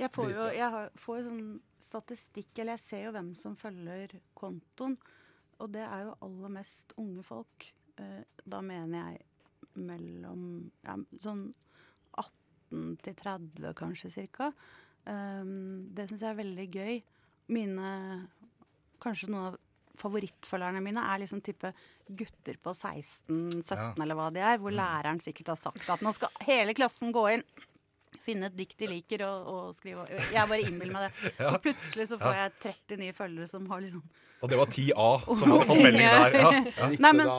[0.00, 1.42] Jeg får jo jeg får sånn
[1.86, 4.96] statistikk, eller jeg ser jo hvem som følger kontoen.
[5.60, 7.68] Og det er jo aller mest unge folk.
[8.00, 10.42] Eh, da mener jeg mellom
[10.84, 11.46] ja, sånn
[12.16, 14.50] 18 til 30 kanskje cirka.
[15.06, 16.96] Um, det syns jeg er veldig gøy.
[17.54, 17.90] Mine
[19.02, 19.58] Kanskje noen av
[20.00, 21.70] favorittfølgerne mine er liksom type
[22.08, 23.92] gutter på 16-17 Ja.
[24.02, 27.22] eller hva de er, hvor læreren sikkert har sagt at nå skal hele klassen gå
[27.32, 27.44] inn
[28.26, 31.32] finne et dikt de liker og, og skrive Jeg bare innbiller meg det.
[31.50, 34.02] Og plutselig så får jeg 30 nye følgere som har liksom
[34.42, 35.08] Og det var 10A
[35.40, 36.38] som hadde fått melding der.
[36.40, 36.52] Ja.
[36.52, 36.90] Ja.
[37.06, 37.32] Nei, men,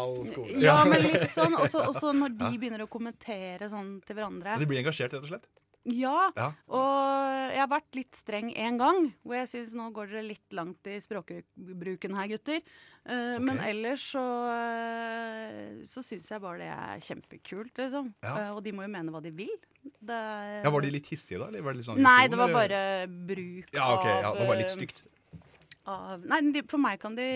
[0.63, 1.57] ja, men litt sånn.
[1.57, 4.57] Og så når de begynner å kommentere sånn til hverandre.
[4.61, 5.49] De blir engasjert, rett og slett.
[5.87, 6.31] Ja.
[6.35, 6.49] Ja.
[6.75, 10.55] Og jeg har vært litt streng én gang, hvor jeg syns nå går dere litt
[10.57, 12.61] langt i språkbruken her, gutter.
[13.07, 18.11] Eh, Men ellers så, uh, så syns jeg bare det er kjempekult, liksom.
[18.25, 18.35] Ja.
[18.35, 19.53] Uh, og de må jo mene hva de vil.
[19.87, 20.21] Det
[20.65, 21.47] Ja, Var de litt hissige, da?
[21.47, 22.57] Eller var det litt sånn Nei, det var eller?
[22.59, 22.81] bare
[23.29, 25.05] bruk Ja, ok, ja, det var litt eh, stygt.
[25.87, 27.27] av Nei, de, for meg kan de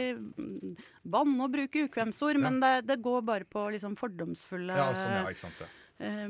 [1.07, 5.23] banne og bruke ukvemsord, men det, det går bare på liksom fordomsfulle Ja, sånn, ja,
[5.31, 5.61] ikke sant.
[5.63, 5.69] Så.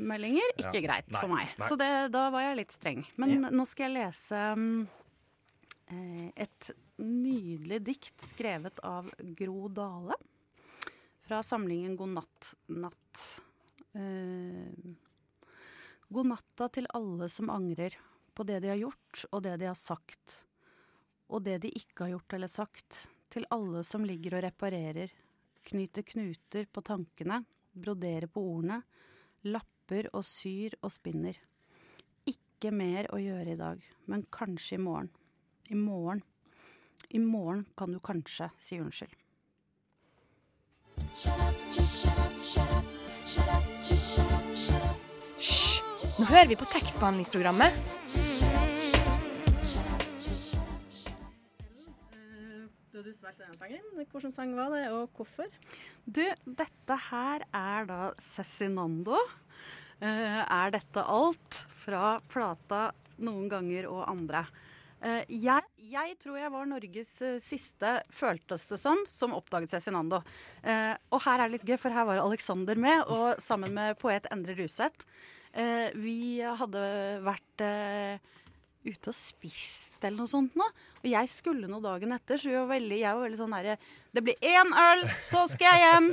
[0.02, 0.52] Meldinger.
[0.58, 0.84] Ikke Ja.
[0.88, 1.52] greit Nei, for meg.
[1.58, 1.68] nei.
[1.68, 3.04] Så det, da var jeg litt streng.
[3.16, 4.42] Men nå skal jeg lese
[5.92, 10.14] eh, et nydelig dikt skrevet av Gro Dale.
[11.26, 13.22] Fra samlingen God natt, natt.
[13.94, 14.94] Uh,
[16.08, 17.94] God natta til alle som angrer
[18.34, 20.38] på det de har gjort og det de har sagt.
[21.32, 23.06] Og det de ikke har gjort eller sagt.
[23.32, 25.12] Til alle som ligger og reparerer.
[25.64, 27.42] Knyter knuter på tankene.
[27.72, 28.82] Broderer på ordene.
[29.42, 31.38] Lapper og syr og spinner.
[32.30, 35.10] Ikke mer å gjøre i dag, men kanskje i morgen.
[35.70, 36.22] I morgen.
[37.10, 39.18] I morgen kan du kanskje si unnskyld.
[45.42, 45.82] Hysj!
[46.18, 47.76] Nå hører vi på tekstbehandlingsprogrammet.
[53.02, 55.48] Du spilte denne sangen, hvilken sang var det, og hvorfor?
[56.06, 59.16] Du, dette her er da Cezinando.
[60.02, 62.90] Uh, er dette alt fra plata
[63.22, 64.44] Noen ganger og andre?
[65.02, 70.22] Uh, jeg, jeg tror jeg var Norges uh, siste, føltes det som, som oppdaget Cezinando.
[70.62, 74.30] Og her er det litt gøy, for her var Alexander med, og sammen med poet
[74.30, 75.08] Endre Ruseth.
[75.98, 76.86] Vi hadde
[77.26, 77.66] vært
[78.84, 80.66] ute og spist eller noe sånt nå.
[81.02, 83.76] Og jeg skulle noe dagen etter, så jeg var veldig, jeg var veldig sånn herre
[84.14, 86.08] Det blir én øl, så skal jeg hjem.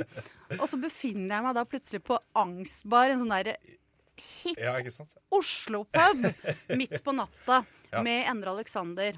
[0.60, 3.56] Og så befinner jeg meg da plutselig på Angstbar, en sånn derre
[4.42, 4.76] hipp Ja.
[5.30, 6.26] Oslo-pub
[6.76, 8.02] midt på natta Ja.
[8.06, 9.16] med Endre Alexander.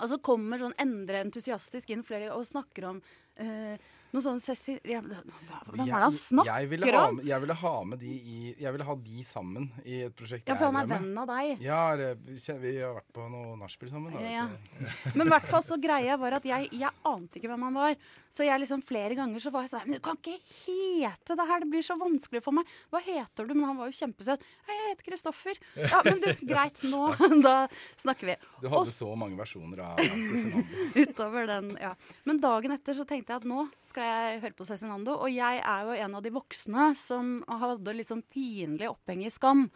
[0.00, 3.02] Og så kommer sånn Endre entusiastisk inn flere og snakker om
[3.36, 3.76] eh,
[4.12, 4.74] Noe sånn sessi...
[4.84, 7.20] Hva hva var det han snakker jeg om?
[7.24, 10.56] jeg ville ha med de i Jeg ville ha de sammen i et prosjekt Ja,
[10.58, 11.62] for han er jeg venn av deg.
[11.64, 14.12] Ja, det, vi har vært på noe nachspiel sammen.
[14.12, 14.44] Da, Ja.
[15.16, 17.96] Men i hvert fall så greia var at jeg, jeg ante ikke hvem han var.
[18.32, 21.48] Så jeg liksom flere ganger så var jeg sånn Men du kan ikke hete det
[21.48, 22.68] her, det blir så vanskelig for meg.
[22.92, 23.54] Hva heter du?
[23.56, 24.44] Men han var jo kjempesøt.
[24.68, 25.62] Hei, jeg heter Kristoffer.
[25.80, 27.12] Ja, men du, greit, nå
[27.46, 27.56] Da
[28.00, 28.36] snakker vi.
[28.60, 30.04] Du hadde så mange versjoner av
[31.02, 31.94] utover den, ja.
[32.28, 35.16] Men dagen etter så tenkte jeg at nå skal jeg høre på Cezinando.
[35.24, 39.32] Og jeg er jo en av de voksne som hadde litt sånn pinlig oppheng i
[39.32, 39.66] skam.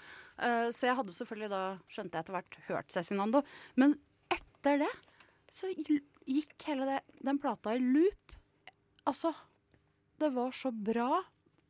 [0.41, 1.63] Uh, så jeg hadde selvfølgelig da,
[1.93, 3.43] skjønte jeg etter hvert, hørt Cezinando.
[3.81, 3.97] Men
[4.33, 4.93] etter det
[5.53, 8.35] så gikk hele det, den plata i loop.
[9.07, 9.33] Altså,
[10.21, 11.23] det var så bra.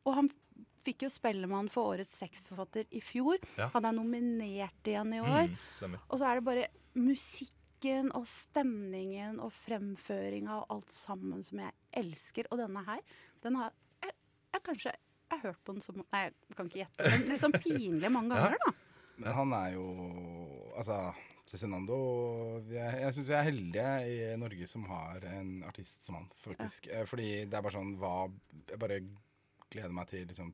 [0.07, 0.31] Og han
[0.87, 3.39] fikk jo Spellemann for årets tekstforfatter i fjor.
[3.59, 3.69] Ja.
[3.75, 5.51] Han er nominert igjen i år.
[5.51, 5.97] Mm.
[6.07, 6.67] Og så er det bare
[7.77, 12.47] musikken og stemningen og fremføringa og alt sammen som jeg elsker.
[12.51, 12.99] Og denne her,
[13.43, 14.11] den har jeg,
[14.53, 14.91] jeg kanskje
[15.29, 17.03] jeg har hørt på den som Nei, jeg kan ikke gjette.
[17.11, 18.73] Men liksom pinlig mange ganger, da.
[19.17, 19.85] Men han er jo
[20.77, 21.13] Altså,
[21.47, 21.97] Cezinando
[22.69, 26.87] Jeg, jeg syns vi er heldige i Norge som har en artist som han, faktisk.
[26.87, 27.03] Ja.
[27.05, 28.29] Fordi det er bare sånn hva
[28.69, 29.01] Jeg bare
[29.69, 30.53] gleder meg til liksom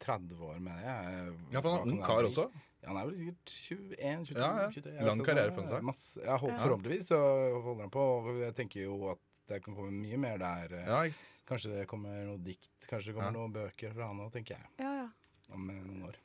[0.00, 1.32] 30 år mener jeg.
[1.52, 2.46] Ja, for han er ung kar også.
[2.80, 3.54] Ja, han er vel sikkert
[4.00, 4.68] 21, 22, Ja, ja.
[4.72, 4.94] 23.
[4.96, 5.58] jeg Lang karriere altså.
[5.60, 5.82] for seg.
[5.90, 7.18] Masse, ja, håper, Forhåpentligvis så
[7.66, 8.06] holder han på.
[8.40, 10.72] Jeg tenker jo at det kan komme mye mer der.
[10.78, 11.36] eh, Ja, ikke sant?
[11.50, 13.36] Kanskje det kommer noe dikt, kanskje det kommer Ja.
[13.36, 14.66] noen bøker fra han òg, tenker jeg.
[14.78, 15.08] Ja, ja.
[15.52, 16.16] Om eh, noen år.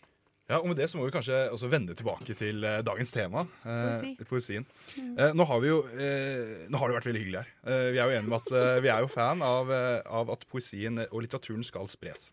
[0.47, 3.47] Ja, og med det så må vi kanskje også vende tilbake til eh, dagens tema.
[3.65, 4.25] eh, Poesi.
[4.29, 4.65] poesien.
[5.17, 7.49] Eh, nå har vi jo eh, Nå har det vært veldig hyggelig her.
[7.65, 10.29] Eh, vi er jo enige med at eh, vi er jo fan av, eh, av
[10.29, 12.29] at poesien og litteraturen skal spres.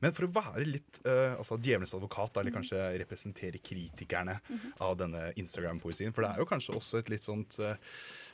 [0.00, 4.38] Men for å være litt uh, altså djevelens advokat, da, eller kanskje representere kritikerne
[4.80, 7.74] av denne Instagram-poesien, for det er jo kanskje også et litt sånt uh,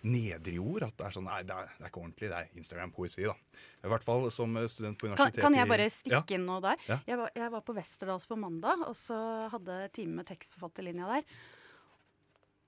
[0.06, 0.86] nedrig ord.
[0.86, 3.34] At det er sånn Nei, det er, det er ikke ordentlig, det er Instagram-poesi, da.
[3.82, 6.24] I hvert fall som eh, student på Kan, universitetet kan jeg bare stikke Ja.
[6.38, 6.86] inn noe der?
[6.86, 7.00] Ja.
[7.10, 9.18] Jeg, var, jeg var på Westerdals på mandag, og så
[9.52, 11.26] hadde time med tekstforfatterlinja der.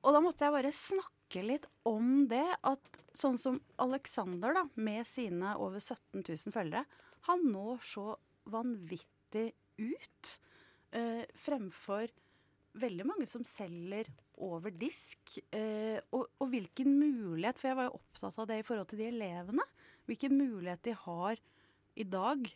[0.07, 2.45] Og da måtte jeg bare snakke litt om det.
[2.67, 6.85] At sånn som Alexander, da, med sine over 17 000 følgere,
[7.29, 8.05] han når så
[8.51, 10.39] vanvittig ut.
[10.93, 12.09] eh, fremfor
[12.81, 14.07] veldig mange som selger
[14.39, 15.19] over disk.
[15.53, 18.99] eh, og, og hvilken mulighet, for jeg var jo opptatt av det i forhold til
[19.03, 19.67] de elevene.
[20.09, 21.37] Hvilken mulighet de har
[21.97, 22.49] i dag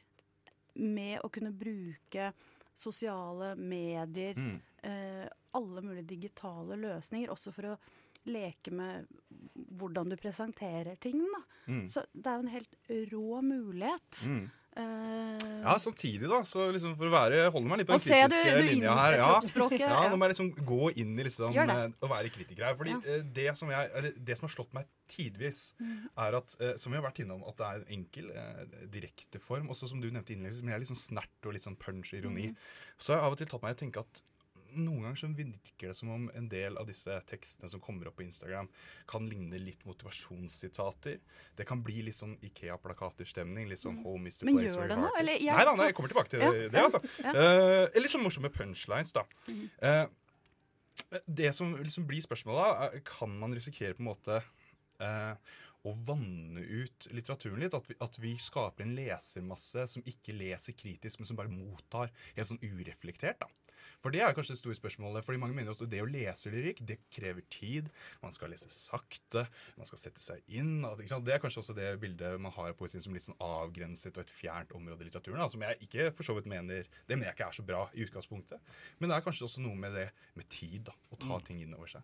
[0.74, 2.33] med å kunne bruke
[2.74, 4.61] sosiale medier, Mm.
[4.83, 7.78] eh, alle mulige digitale løsninger, også for å
[8.24, 9.07] leke med
[9.76, 11.20] hvordan du presenterer ting.
[11.20, 11.42] Da.
[11.68, 11.88] Mm.
[11.88, 12.76] Så det er jo en helt
[13.12, 14.26] rå mulighet.
[14.26, 14.50] Mm.
[14.76, 18.54] Eh, Ja, samtidig, da, så liksom for å være holde meg litt på den kritiske
[18.56, 19.14] du, du linja her.
[19.20, 19.26] Ja.
[19.78, 22.74] Ja, nå må jeg liksom gå inn i liksom å være kritiker her.
[22.80, 22.98] Fordi Ja.
[23.06, 26.08] eh, det, som jeg, det som har slått meg tidvis, Mm.
[26.18, 29.68] er at, som vi har vært innom, at det er en enkel, eh, direkte form.
[29.68, 32.48] Også som du nevnte innledningsvis, men jeg er litt sånn snert og litt sånn punch-ironi.
[32.50, 32.56] Mm.
[32.98, 34.22] Så har jeg av og til tatt meg i å tenke at
[34.74, 38.16] noen ganger så virker det som om en del av disse tekstene som kommer opp
[38.20, 38.68] på Instagram,
[39.11, 41.18] kan ligne litt motivasjonssitater.
[41.58, 43.68] Det kan bli litt sånn Ikea-plakater-stemning.
[43.70, 44.44] Litt sånn Home Mr.
[44.44, 44.50] Mm.
[44.50, 45.11] Men place gjør det nå?
[45.20, 47.02] Eller jeg- Nei da, nei, jeg kommer tilbake til Ja, det, altså.
[47.22, 47.32] ja.
[47.32, 49.24] Uh, eller sånn morsomme punchlines, da.
[49.82, 50.06] Eh,
[51.26, 54.42] det som liksom blir spørsmålet, er, kan man risikere på en måte
[55.00, 55.35] uh,
[55.85, 57.74] å vanne ut litteraturen litt?
[57.74, 62.12] At vi, at vi skaper en lesermasse som ikke leser kritisk, men som bare mottar
[62.37, 63.40] helt sånn ureflektert?
[63.40, 63.48] da.
[64.02, 65.24] For det er kanskje det store spørsmålet.
[65.24, 67.90] fordi Mange mener at det å lese lyrikk det krever tid.
[68.22, 69.46] Man skal lese sakte,
[69.78, 70.80] man skal sette seg inn.
[70.82, 71.26] Ikke sant?
[71.26, 74.24] Det er kanskje også det bildet man har av poesien som litt sånn avgrenset og
[74.24, 75.38] et fjernt område i litteraturen.
[75.42, 77.84] Da, som jeg ikke for så vidt mener Det mener jeg ikke er så bra
[77.94, 78.74] i utgangspunktet.
[78.98, 80.82] Men det er kanskje også noe med det med tid.
[80.90, 82.02] da, Å ta ting inn over seg.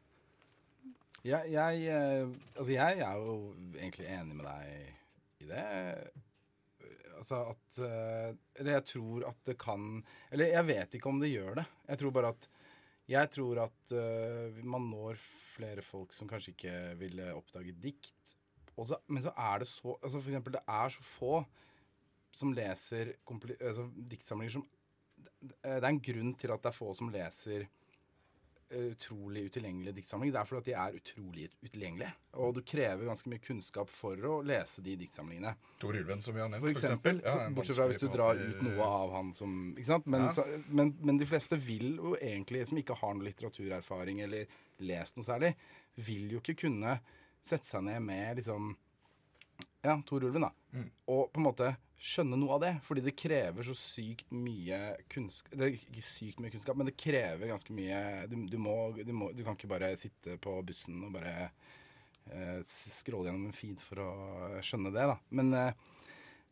[1.26, 3.32] Jeg, jeg, eh, altså jeg er jo
[3.74, 5.64] egentlig enig med deg i det.
[7.18, 9.88] Altså at eh, Eller jeg tror at det kan
[10.30, 11.66] Eller jeg vet ikke om det gjør det.
[11.90, 12.48] Jeg tror bare at
[13.08, 18.36] Jeg tror at eh, man når flere folk som kanskje ikke ville oppdage dikt.
[18.78, 21.38] Så, men så er det så altså For eksempel, det er så få
[22.38, 24.66] som leser altså, diktsamlinger som
[25.40, 27.66] Det er en grunn til at det er få som leser
[28.70, 30.32] utrolig utilgjengelige diktsamlinger.
[30.34, 32.10] Det er fordi at de er utrolig utilgjengelige.
[32.44, 35.54] Og du krever ganske mye kunnskap for å lese de diktsamlingene.
[35.80, 38.60] Tor Ulven, som vi har nevnt, For eksempel, Ja, bortsett fra hvis du drar ut
[38.66, 40.06] noe av han som ikke sant?
[40.06, 40.32] Men, Ja.
[40.36, 44.46] så, men, men de fleste vil jo egentlig, som ikke har noe litteraturerfaring eller
[44.80, 45.54] lest noe særlig,
[45.96, 46.98] vil jo ikke kunne
[47.42, 48.76] sette seg ned med liksom
[49.82, 50.52] Ja, Tor Ulven, da.
[50.74, 50.90] Mm.
[51.08, 52.72] Og på en måte skjønne noe av det.
[52.86, 54.78] Fordi det krever så sykt mye
[55.10, 58.76] kunnskap Det er ikke sykt mye kunnskap, men det krever ganske mye Du, du, må,
[58.96, 61.34] du, må, du kan ikke bare sitte på bussen og bare
[62.30, 64.10] eh, scrolle gjennom en feed for å
[64.64, 65.18] skjønne det, da.
[65.34, 65.98] Men, eh,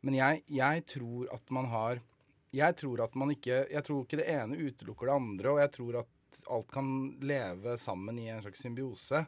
[0.06, 2.02] Men jeg, jeg tror at man har
[2.54, 5.74] Jeg tror at man ikke Jeg tror ikke det ene utelukker det andre, og jeg
[5.78, 6.88] tror at alt kan
[7.24, 9.22] leve sammen i en slags symbiose.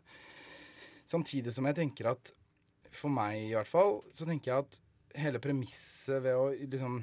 [1.08, 2.34] Samtidig som jeg tenker at
[2.92, 4.80] for meg i hvert fall, så tenker jeg at
[5.16, 6.98] hele premisset ved å liksom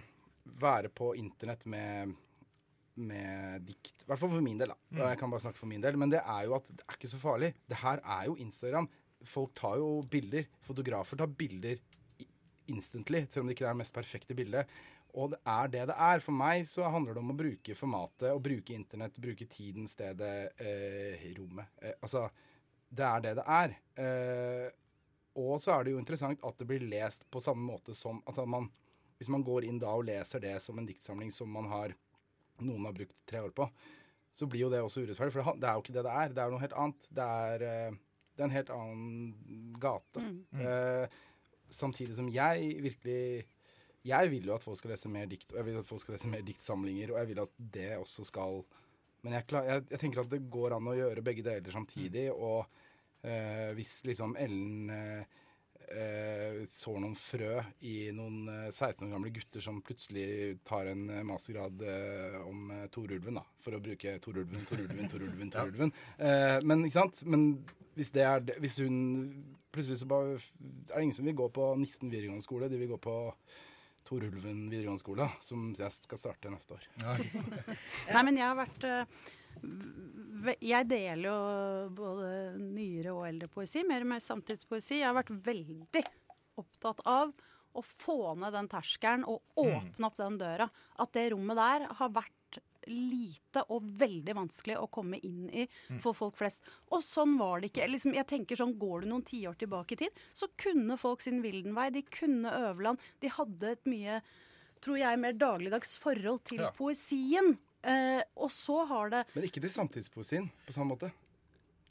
[0.61, 2.13] være på internett med,
[3.01, 4.77] med dikt I hvert fall for min del, da.
[4.93, 5.01] Mm.
[5.09, 5.97] Jeg kan bare snakke for min del.
[5.97, 7.51] Men det er jo at det er ikke så farlig.
[7.65, 8.89] Det her er jo Instagram.
[9.25, 10.45] Folk tar jo bilder.
[10.65, 11.81] Fotografer tar bilder
[12.71, 14.77] instantly, selv om det ikke er det mest perfekte bildet.
[15.15, 16.21] Og det er det det er.
[16.23, 20.51] For meg så handler det om å bruke formatet, å bruke internett, bruke tiden, stedet,
[20.59, 21.71] eh, rommet.
[21.81, 22.25] Eh, altså,
[22.89, 23.77] det er det det er.
[23.95, 24.67] Eh,
[25.35, 28.45] og så er det jo interessant at det blir lest på samme måte som altså
[28.47, 28.69] man,
[29.19, 31.93] Hvis man går inn da og leser det som en diktsamling som man har,
[32.59, 33.67] noen har brukt tre år på,
[34.35, 35.31] så blir jo det også urettferdig.
[35.31, 36.33] For det, er jo ikke det det er.
[36.35, 37.07] Det er noe helt annet.
[37.15, 40.23] Det er, eh, det er en helt annen gate.
[40.65, 41.15] Eh,
[41.71, 43.45] samtidig som jeg virkelig
[44.05, 46.13] Jeg vil jo at folk skal lese mer dikt, og jeg vil at folk skal
[46.13, 48.59] lese mer diktsamlinger, og jeg vil at det også skal
[49.23, 52.27] Men jeg, klar, jeg, jeg tenker at det går an å gjøre begge deler samtidig,
[52.29, 52.67] og
[53.25, 55.41] eh, hvis liksom Ellen eh,
[55.91, 61.07] eh, sår noen frø i noen eh, 16 år gamle gutter som plutselig tar en
[61.09, 65.93] eh, mastergrad eh, om eh, Torulven, da, for å bruke Torulven, Torulven, Torulven, Torulven.
[66.17, 67.25] Eh, men ikke sant?
[67.29, 67.49] Men
[67.95, 68.97] hvis det er det, Hvis hun
[69.75, 72.69] Plutselig så bare er det ingen som vil gå på Nisten videregående skole.
[72.71, 73.15] De vil gå på
[74.07, 76.85] Torulven videregående skole, som jeg skal starte neste år.
[78.13, 79.25] Nei, men jeg har vært eh,
[80.61, 81.35] Jeg deler jo
[81.97, 82.29] både
[82.61, 84.99] nyere og eldre poesi, mer og mer samtidspoesi.
[84.99, 86.03] Jeg har vært veldig
[86.61, 87.33] opptatt av
[87.75, 90.69] å få ned den terskelen og åpne opp den døra.
[91.01, 95.65] At det rommet der har vært lite og veldig vanskelig å komme inn i
[96.03, 96.61] for folk flest.
[96.93, 97.87] Og sånn var det ikke.
[97.89, 101.41] Liksom, jeg tenker sånn, Går du noen tiår tilbake i tid, så kunne folk sin
[101.43, 101.89] Vildenvei.
[101.95, 103.01] De kunne Øverland.
[103.25, 104.21] De hadde et mye
[104.85, 106.69] tror jeg, mer dagligdags forhold til Ja.
[106.77, 107.57] poesien.
[107.85, 111.11] Eh, og så har det Men ikke til samtidspoesien på samme måte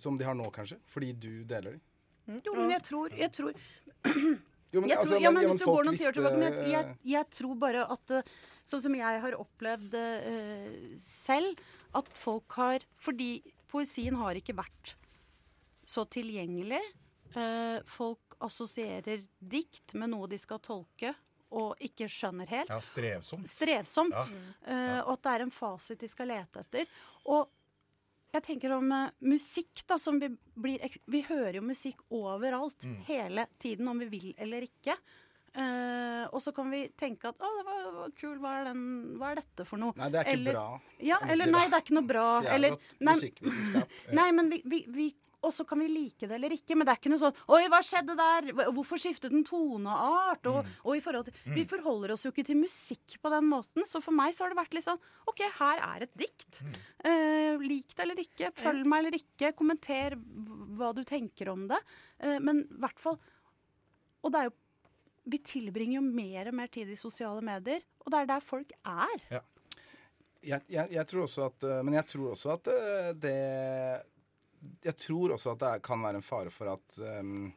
[0.01, 0.81] som de har nå, kanskje.
[0.91, 1.83] Fordi du deler de.
[2.43, 3.53] Jo, men jeg tror, jeg tror,
[4.75, 6.97] Jo, men, jeg altså, Ja, men- hvis det går noen tiår tilbake Men jeg, jeg,
[7.13, 8.35] jeg tror bare at eh,
[8.65, 11.61] Sånn som jeg har opplevd eh, selv,
[11.95, 13.29] at folk har Fordi
[13.71, 14.95] poesien har ikke vært
[15.85, 16.81] så tilgjengelig.
[17.35, 21.11] Uh, folk assosierer dikt med noe de skal tolke,
[21.55, 22.71] og ikke skjønner helt.
[22.73, 23.49] Ja, strevsomt.
[23.51, 24.15] strevsomt.
[24.15, 24.25] Ja.
[24.67, 26.91] Uh, og at det er en fasit de skal lete etter.
[27.31, 27.47] Og
[28.35, 32.83] jeg tenker om uh, musikk, da, som vi blir ek- Vi hører jo musikk overalt
[32.85, 32.97] Mm.
[33.07, 34.97] hele tiden, om vi vil eller ikke.
[35.55, 38.81] Uh, og så kan vi tenke at å, det var, var kul, hva er, den,
[39.21, 39.95] hva er dette for noe?
[40.01, 40.81] Nei, det er ikke Eller- bra.
[40.99, 41.77] Ja, eller nei, det?
[41.79, 42.25] er ikke noe bra.
[42.43, 43.15] Er Eller, godt nei,
[44.19, 45.07] nei, men vi, vi, vi
[45.45, 47.63] og så kan vi like det eller ikke, men det er ikke noe sånn Oi,
[47.73, 48.49] hva skjedde der?
[48.75, 50.49] Hvorfor skiftet den toneart?
[50.51, 53.85] Og, og i forhold til, Vi forholder oss jo ikke til musikk på den måten,
[53.89, 56.61] så for meg så har det vært litt sånn OK, her er et dikt.
[57.05, 60.17] Eh, lik det eller ikke, følg meg eller ikke, kommenter
[60.79, 61.81] hva du tenker om det.
[62.25, 63.19] Eh, men i hvert fall
[64.25, 64.55] Og det er jo
[65.35, 68.73] Vi tilbringer jo mer og mer tid i sosiale medier, og det er der folk
[68.85, 69.29] er.
[70.45, 73.39] jeg, jeg, jeg tror også at eh, Men jeg tror også at det det
[74.85, 77.53] Jeg tror også at det kan være en fare for at um,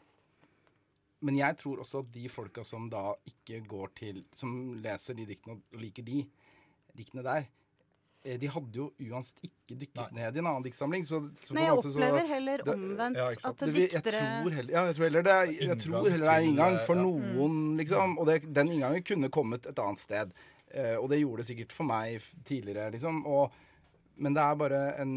[1.25, 5.25] Men jeg tror også at de folka som da ikke går til Som leser de
[5.29, 6.25] diktene og liker de
[6.97, 7.43] diktene der,
[8.25, 11.03] eh, de hadde jo uansett ikke dykket ned i en annen diktsamling.
[11.05, 14.53] Så, så Nei, jeg måte så- opplever heller det- omvendt ja, at det, diktere jeg
[14.55, 17.03] heller, ja, jeg tror heller det er, jeg tror heller det er inngang for ja.
[17.03, 18.17] noen, liksom.
[18.17, 20.33] Og det, den inngangen kunne kommet et annet sted.
[20.73, 23.21] Eh, og det gjorde det sikkert for meg tidligere, liksom.
[23.29, 23.53] Og,
[24.17, 25.13] men det er bare en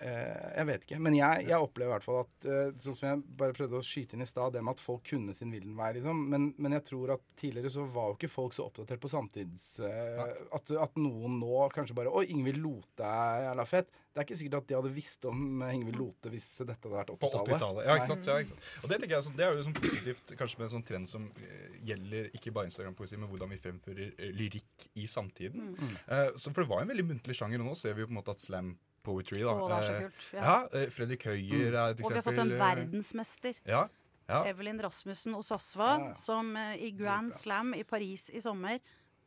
[0.00, 0.98] Jeg vet ikke.
[1.02, 3.84] Men jeg, jeg opplever i hvert fall at eh, Sånn som jeg bare prøvde å
[3.86, 6.22] skyte inn i stad, det med at folk kunne sin villenvei, liksom.
[6.32, 9.68] Men, men jeg tror at tidligere så var jo ikke folk så oppdatert på samtids...
[9.84, 10.22] eh,
[10.54, 13.92] at, at noen nå kanskje bare Oi, Ingvild Lote er jævla fett.
[14.14, 16.94] Det er ikke sikkert at de hadde visst om eh, Ingvild Lote hvis dette hadde
[16.94, 17.54] vært 80-tallet.
[17.54, 17.86] 80-tallet.
[17.88, 18.28] Ja, ikke sant?
[18.30, 18.68] Ja, ikke sant?
[18.84, 21.10] Og det tenker jeg sånn, det er jo sånn positivt, kanskje med en sånn trend
[21.10, 25.72] som eh, gjelder ikke bare Instagram-poesi, men hvordan vi fremfører eh, lyrikk i samtiden.
[26.06, 28.14] Eh, så, for det var en veldig muntlig sjanger, og nå ser vi jo på
[28.14, 28.74] en måte at slam
[29.04, 30.26] poetry da, Å, det er så eh, kult.
[30.32, 30.56] Ja, Ja.
[30.80, 33.60] eh, Fredrik Høyer er et Og vi har fått en eh, verdensmester.
[33.68, 33.82] Ja,
[34.28, 34.38] ja.
[34.48, 38.80] Evelyn Rasmussen Osasva, Ja, som eh, i Grand Slam i Paris i sommer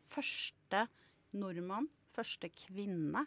[0.07, 0.87] Første
[1.37, 3.25] nordmann, første kvinne,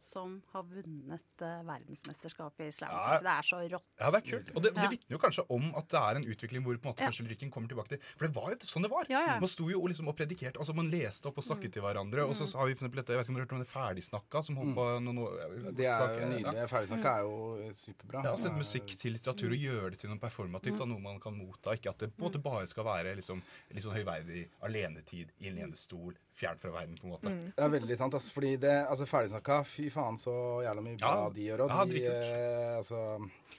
[0.00, 2.90] som har vunnet uh, verdensmesterskapet i slam.
[2.94, 3.18] Ja.
[3.22, 3.84] Det er så rått.
[4.00, 4.50] Ja, det er kult.
[4.56, 6.92] Og det, det vitner jo kanskje om at det er en utvikling hvor på en
[6.92, 7.08] måte Ja.
[7.10, 9.04] kanskje lyrikken kommer tilbake til For det var jo sånn det var.
[9.10, 9.34] Ja, ja.
[9.42, 10.56] Man sto jo liksom og predikerte.
[10.62, 12.24] Altså Man leste opp og snakket til hverandre.
[12.28, 12.54] Og så Mm.
[12.58, 14.42] har vi for eksempel dette, Jeg vet ikke om dere har hørt om det Ferdigsnakka
[14.44, 16.68] som holdt på noen år Det er jo nydelig.
[16.70, 18.24] Ferdigsnakka er jo superbra.
[18.24, 20.78] Ja, Sette er- musikk til litteratur og gjøre det til noe performativt.
[20.78, 21.74] Da, noe man kan motta.
[21.74, 23.42] Ikke at det på en måte bare skal være liksom,
[23.74, 27.32] sånn høyverdig alenetid i en lenestol, fjernt fra verden, på en måte.
[27.56, 30.34] Det er veldig sant, Altså, Fordi det, altså Ferdigsnakka, fy faen så
[30.64, 31.28] jævla mye bra Ja.
[31.34, 31.64] de gjør.
[31.64, 33.00] Og Ja, de, eh, altså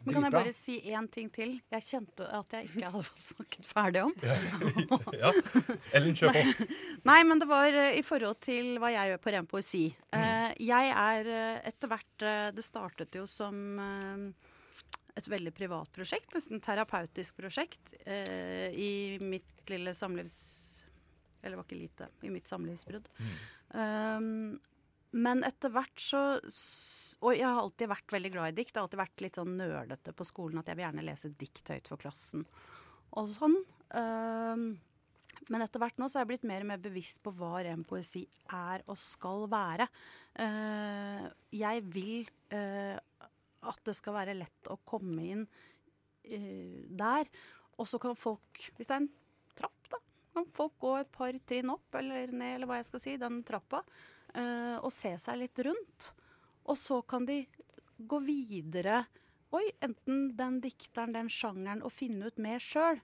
[0.05, 1.61] Men kan jeg bare si én ting til?
[1.71, 4.13] Jeg kjente at jeg ikke hadde fått snakket ferdig om.
[5.13, 5.31] Ja.
[5.95, 6.67] Ellen, kjør på.
[7.03, 9.85] Nei, men det var eh, i forhold til hva jeg gjør på ren poesi.
[10.15, 14.49] Eh, jeg er eh, etter hvert Det startet jo som uh,
[15.19, 20.39] et veldig privat prosjekt, nesten terapeutisk prosjekt, eh, i mitt lille samlivs...
[21.41, 22.09] Eller det var ikke lite.
[22.25, 23.07] I mitt samlivsbrudd.
[23.71, 24.57] Um,
[25.15, 26.19] men etter hvert så
[27.19, 28.73] Og jeg har alltid vært veldig glad i dikt.
[28.73, 31.73] Jeg har alltid vært litt sånn nølete på skolen at jeg vil gjerne lese dikt
[31.73, 32.45] høyt for klassen.
[33.19, 33.57] Og sånn.
[33.89, 34.69] Um,
[35.49, 37.85] men etter hvert nå så er jeg blitt mer og mer bevisst på hva ren
[37.87, 38.25] poesi
[38.55, 39.87] er og skal være.
[40.39, 42.97] Uh, jeg vil uh,
[43.69, 47.31] at det skal være lett å komme inn uh, der.
[47.79, 49.11] Og så kan folk, hvis det er en
[50.33, 53.41] kan folk gå et par trinn opp eller ned, eller hva jeg skal si, den
[53.47, 53.83] trappa,
[54.33, 56.11] eh, og se seg litt rundt.
[56.69, 57.41] Og så kan de
[57.97, 59.03] gå videre.
[59.55, 63.01] Oi, enten den dikteren, den sjangeren, og finne ut mer sjøl.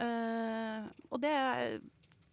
[0.00, 1.80] Eh, og det er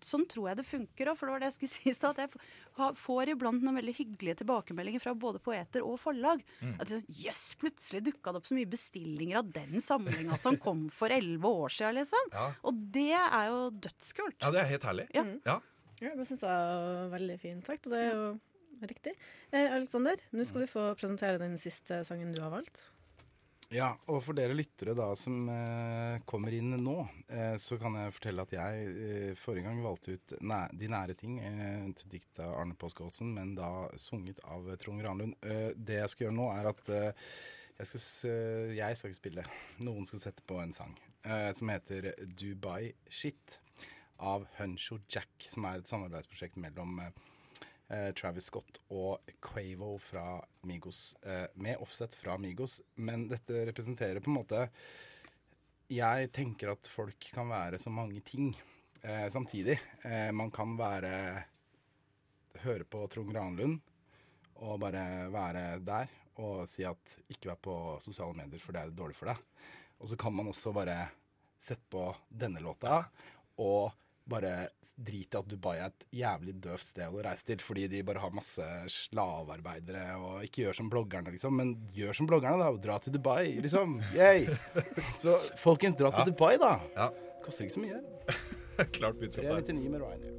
[0.08, 2.18] Sånn tror jeg det funker òg, for det var det jeg skulle si i stad.
[2.24, 6.44] At jeg får iblant noen veldig hyggelige tilbakemeldinger fra både poeter og forlag.
[6.78, 10.88] At det yes, plutselig dukka det opp så mye bestillinger av den samlinga som kom
[10.94, 12.32] for elleve år sia, liksom.
[12.34, 12.50] Ja.
[12.68, 14.40] Og det er jo dødskult.
[14.42, 15.10] ja, det er helt herlig.
[15.16, 15.26] Ja.
[15.48, 15.60] Ja.
[15.98, 18.26] Ja, det syns jeg var veldig fint sagt, og det er jo
[18.86, 19.16] riktig.
[19.50, 22.84] Eh, Alexander, nå skal du få presentere den siste sangen du har valgt.
[23.74, 26.96] Ja, og for dere lyttere da som eh, kommer inn nå,
[27.28, 31.18] eh, så kan jeg fortelle at jeg eh, forrige gang valgte ut næ De nære
[31.20, 35.36] ting, eh, et dikt av Arne Påske-Olsen, men da sunget av eh, Trond Granlund.
[35.44, 38.32] Eh, det jeg skal gjøre nå, er at jeg, skal,
[38.80, 39.48] jeg skal ikke spille.
[39.84, 40.96] Noen skal sette på en sang
[41.28, 43.58] som heter Dubai Shit
[44.20, 47.12] av Huncho Jack, som er et samarbeidsprosjekt mellom eh,
[47.90, 52.80] eh, Travis Scott og Quavo fra Migos, eh, med offset fra Migos.
[52.96, 54.70] Men dette representerer på en måte
[55.88, 58.52] Jeg tenker at folk kan være så mange ting
[59.02, 59.80] eh, samtidig.
[60.04, 61.46] Eh, man kan være
[62.64, 63.80] Høre på Trond Granlund
[64.58, 66.10] og bare være der
[66.42, 69.40] og si at ikke vær på sosiale medier, for det er dårlig for deg.
[70.02, 70.98] Og så kan man også bare
[71.62, 73.04] sette på denne låta
[73.62, 73.94] og
[74.30, 74.54] bare
[74.98, 78.22] drit i at Dubai er et jævlig døvt sted å reise til, fordi de bare
[78.24, 81.58] har masse slavearbeidere og ikke gjør som bloggerne, liksom.
[81.60, 82.72] Men gjør som bloggerne, da.
[82.74, 84.00] og Dra til Dubai, liksom.
[84.18, 84.48] Yay.
[85.22, 86.78] Så folkens, dra til Dubai, da.
[86.98, 87.12] Ja.
[87.46, 88.02] Koster ikke så mye.
[88.98, 89.62] Klart budskap der.
[89.62, 90.38] 399 med Ryanair.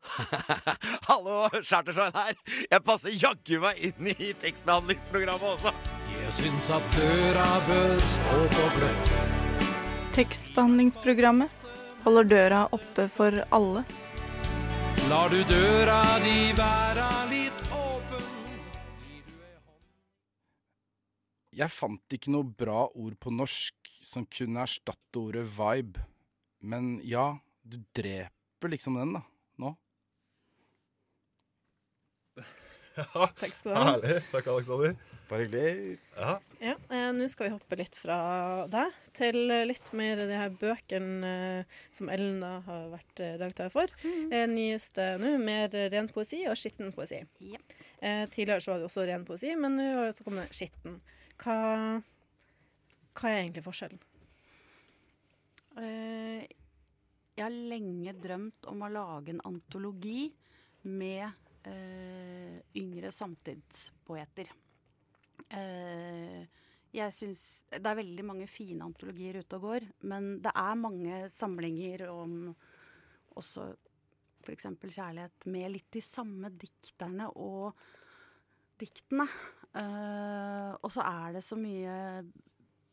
[1.08, 2.36] Hallo, Chartersveien her.
[2.70, 5.74] Jeg passer jaggu meg inn i tekstbehandlingsprogrammet også.
[6.14, 9.12] Jeg syns at døra bør stå på gløtt.
[10.16, 11.69] Tekstbehandlingsprogrammet
[12.04, 13.84] holder døra oppe for alle.
[15.10, 18.26] Lar du døra di være litt åpen.
[21.60, 26.06] Jeg fant ikke noe bra ord på norsk som kunne erstatte ordet vibe.
[26.60, 27.32] Men ja,
[27.62, 29.24] du dreper liksom den, da.
[33.40, 33.86] Takk skal du ha.
[33.94, 34.20] Herlig.
[34.32, 34.94] Takk, Aleksander.
[35.30, 35.98] Bare hyggelig.
[36.16, 36.32] Ja.
[36.58, 38.16] Ja, eh, Nå skal vi hoppe litt fra
[38.70, 41.30] deg til eh, litt mer de her bøkene
[41.60, 43.94] eh, som Ellen da har vært eh, redaktør for.
[44.04, 47.20] Eh, nyeste nå, mer ren poesi og skitten poesi.
[47.46, 47.60] Ja.
[48.00, 50.98] Eh, tidligere så var det også ren poesi, men nå har det også kommet skitten.
[51.44, 51.56] Hva,
[53.14, 54.02] hva er egentlig forskjellen?
[55.78, 56.42] Eh,
[57.38, 60.26] jeg har lenge drømt om å lage en antologi
[60.90, 61.30] med
[61.68, 64.50] eh, yngre samtidspoeter.
[65.50, 66.42] Eh,
[66.90, 71.22] jeg syns Det er veldig mange fine antologier ute og går, men det er mange
[71.30, 72.34] samlinger om
[73.38, 73.70] også
[74.40, 74.66] f.eks.
[74.80, 77.76] kjærlighet med litt de samme dikterne og
[78.80, 79.26] diktene.
[79.76, 81.94] Eh, og så er det så mye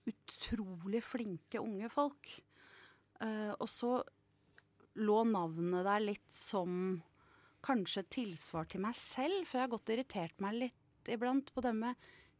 [0.07, 2.29] utrolig flinke unge folk.
[3.23, 3.97] Eh, og så
[4.97, 6.97] lå navnet der litt som
[7.67, 11.63] kanskje et tilsvar til meg selv, for jeg har og irritert meg litt iblant på
[11.65, 11.95] det med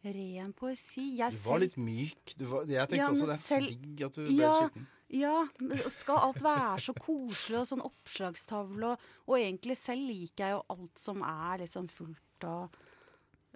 [0.07, 1.17] ren poesi.
[1.17, 2.35] Jeg Du var selv- litt myk.
[2.37, 3.35] Var, jeg tenkte Ja, også det.
[3.35, 3.39] det.
[3.45, 4.87] selv- Digg at du ble Ja, skitten.
[5.09, 5.47] Ja,
[5.89, 8.89] skal alt være så koselig og sånn oppslagstavle?
[8.91, 12.69] Og, og egentlig selv liker jeg jo alt som er litt sånn fullt av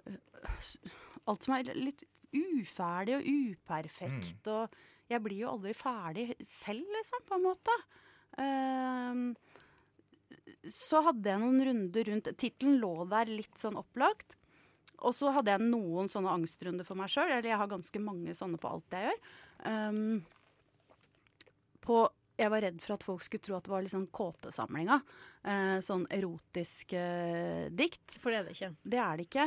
[0.06, 0.16] øh,
[1.28, 2.02] Alt som er litt
[2.34, 4.48] uferdig og uperfekt.
[4.48, 4.70] Og
[5.12, 7.76] jeg blir jo aldri ferdig selv, liksom, på en måte.
[8.42, 9.36] Ehm,
[10.68, 14.36] så hadde jeg noen runder rundt Tittelen lå der litt sånn opplagt.
[15.02, 17.30] Og så hadde jeg noen sånne angstrunder for meg sjøl.
[17.30, 19.22] Eller jeg har ganske mange sånne på alt jeg gjør.
[19.66, 20.22] Um,
[21.82, 22.02] på
[22.38, 24.96] Jeg var redd for at folk skulle tro at det var liksom kåtesamlinga.
[25.44, 28.16] Eh, sånn erotisk eh, dikt.
[28.22, 28.70] For det er det ikke.
[28.94, 29.46] Det er det ikke.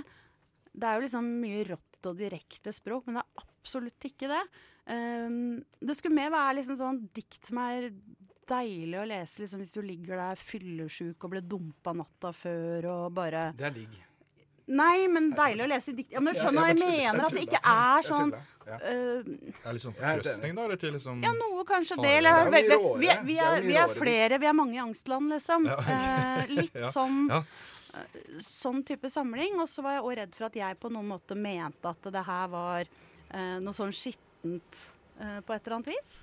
[0.75, 4.43] Det er jo liksom mye rått og direkte språk, men det er absolutt ikke det.
[4.85, 7.89] Um, det skulle mer være liksom sånn dikt som er
[8.49, 13.07] deilig å lese liksom hvis du ligger der fyllesjuk og ble dumpa natta før og
[13.17, 13.95] bare Det er digg.
[14.65, 16.15] Nei, men deilig å lese dikt.
[16.15, 17.25] Ja, men du skjønner hva jeg mener?
[17.27, 18.31] At det ikke er sånn.
[18.65, 18.77] Ja.
[18.79, 20.63] Det er litt sånn fortrøstning, da?
[20.65, 22.15] Eller til liksom ja, noe kanskje det.
[22.23, 22.97] Eller, er vi, mye vi, råere.
[23.03, 25.69] vi, vi, er er, vi er flere, vi er mange i angstland, liksom.
[25.69, 27.27] Eh, litt sånn
[28.43, 29.59] sånn type samling.
[29.61, 32.25] Og så var jeg òg redd for at jeg på noen måte mente at det
[32.27, 34.81] her var eh, noe sånn skittent
[35.19, 36.17] eh, på et eller annet vis.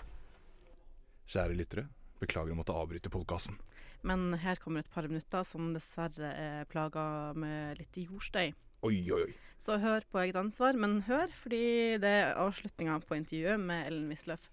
[1.32, 1.86] Kjære lyttere,
[2.22, 3.58] beklager å måtte avbryte podkasten.
[4.06, 7.04] Men her kommer et par minutter som dessverre er plaga
[7.38, 8.52] med litt jordstøy.
[8.82, 9.34] Oi, oi, oi.
[9.62, 14.08] Så hør på eget ansvar, men hør, fordi det er avslutninga på intervjuet med Ellen
[14.10, 14.48] Wisløff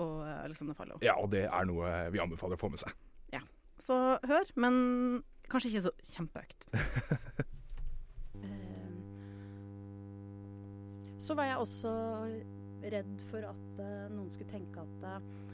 [0.00, 0.96] og Alexander Fallo.
[1.04, 2.96] Ja, og det er noe vi anbefaler å få med seg.
[3.34, 3.42] Ja.
[3.76, 4.78] Så hør, men
[5.52, 6.70] kanskje ikke så kjempehøyt.
[11.24, 11.90] Så var jeg også
[12.92, 15.53] redd for at eh, noen skulle tenke at eh,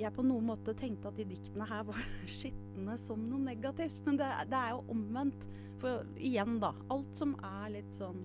[0.00, 2.04] jeg på noen måte tenkte at de diktene her var
[2.38, 4.00] skitne som noe negativt.
[4.06, 5.48] Men det, det er jo omvendt.
[5.80, 6.74] For igjen, da.
[6.92, 8.20] Alt som er litt sånn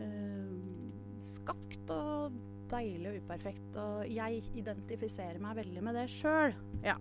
[0.00, 0.56] eh,
[1.24, 2.36] skakt og
[2.70, 3.78] deilig og uperfekt.
[3.80, 6.56] Og jeg identifiserer meg veldig med det sjøl.
[6.84, 6.98] Ja.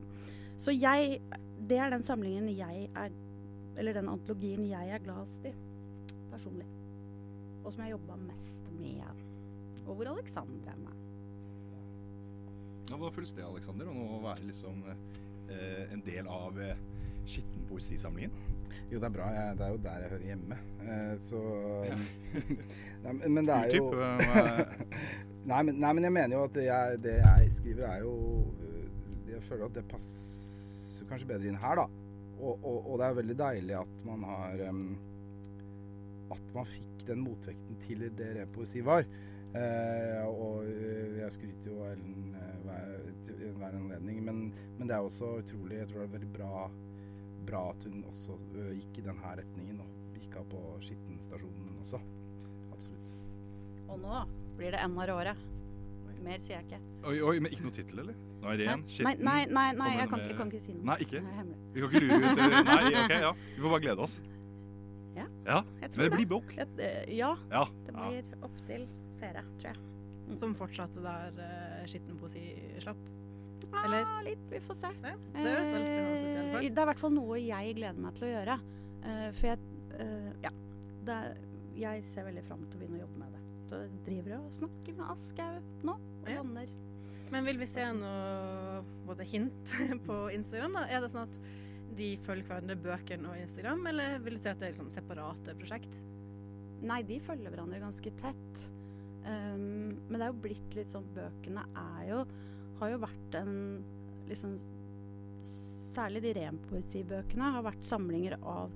[0.60, 1.22] Så jeg
[1.70, 3.14] Det er den samlingen jeg er
[3.80, 5.54] Eller den antologien jeg er gladest i.
[6.32, 6.68] Personlig.
[7.64, 9.24] Og som jeg jobba mest med.
[9.86, 11.09] Og hvor Alexander er med.
[12.90, 16.80] Ja, Hva føles det, Aleksander, å nå være liksom eh, en del av eh,
[17.30, 18.34] skitten poesisamlingen?
[18.90, 19.28] Jo, det er bra.
[19.34, 20.58] Jeg, det er jo der jeg hører hjemme.
[20.82, 21.42] Eh, så
[23.04, 24.74] nei, men, men det er jo eh,
[25.52, 28.16] nei, men, nei, men jeg mener jo at det jeg, det jeg skriver, er jo
[28.66, 28.84] øh,
[29.36, 31.86] Jeg føler at det passer kanskje bedre inn her, da.
[32.40, 34.84] Og, og, og det er veldig deilig at man har um,
[36.32, 39.06] At man fikk den motvekten til det ren poesi var.
[39.58, 44.42] Eh, og øh, jeg skryter jo av Ellen eh, til hver anledning, men,
[44.78, 46.68] men det er også utrolig Jeg tror det er veldig bra,
[47.50, 51.98] bra at hun også øh, gikk i denne retningen og gikk av på Skittenstasjonen også.
[52.76, 53.16] Absolutt.
[53.90, 54.22] Og nå
[54.60, 55.34] blir det enda råere.
[56.20, 56.80] Mer sier jeg ikke.
[57.08, 58.16] Oi, oi, men ikke noe tittel, eller?
[58.44, 59.22] Nå er det ren, Nei, skitten.
[59.24, 60.86] nei, nei, nei jeg, kan, ikke- jeg kan ikke si noe.
[60.92, 61.22] Nei, ikke?
[61.24, 61.52] Det er.
[61.74, 63.32] Vi kan ikke lure ut Nei, ok, ja.
[63.56, 64.18] Vi får bare glede oss.
[65.16, 66.52] Ja, Ja, jeg tror Men det blir bok.
[66.60, 67.64] Eh, ja, Ja.
[67.88, 68.86] det blir opptil
[69.20, 70.36] flere, tror jeg.
[70.40, 72.44] Som fortsatte der uh, skitten poesi
[72.84, 73.00] slapp.
[73.70, 74.06] Ah, Eller?
[74.26, 74.90] litt, vi får se.
[75.04, 76.70] Ja, det høres veldig spennende ut i alle Eh.
[76.70, 78.60] Det er i hvert fall noe jeg gleder meg til å gjøre.
[79.04, 79.60] Uh, for jeg
[80.00, 80.54] uh, Ja.
[81.10, 81.38] Det er,
[81.80, 83.42] jeg ser veldig fram til å begynne å jobbe med det.
[83.70, 85.96] Så jeg driver og snakker med Aschhaug nå.
[86.24, 86.42] Og Ja.
[86.42, 86.74] lander.
[87.32, 89.74] Men vil vi se noe både hint
[90.08, 90.80] på Instagram?
[90.80, 90.86] da?
[90.90, 91.38] Er det sånn at
[92.00, 95.56] de følger hverandre bøkene og Instagram, eller vil du si at det er liksom separate
[95.60, 96.00] prosjekt?
[96.82, 98.66] Nei, de følger hverandre ganske tett.
[99.20, 102.20] Um, men det er jo blitt litt sånn Bøkene er jo
[102.80, 103.58] Har jo vært en
[104.30, 104.54] liksom
[105.44, 108.72] Særlig de renpoesibøkene har vært samlinger av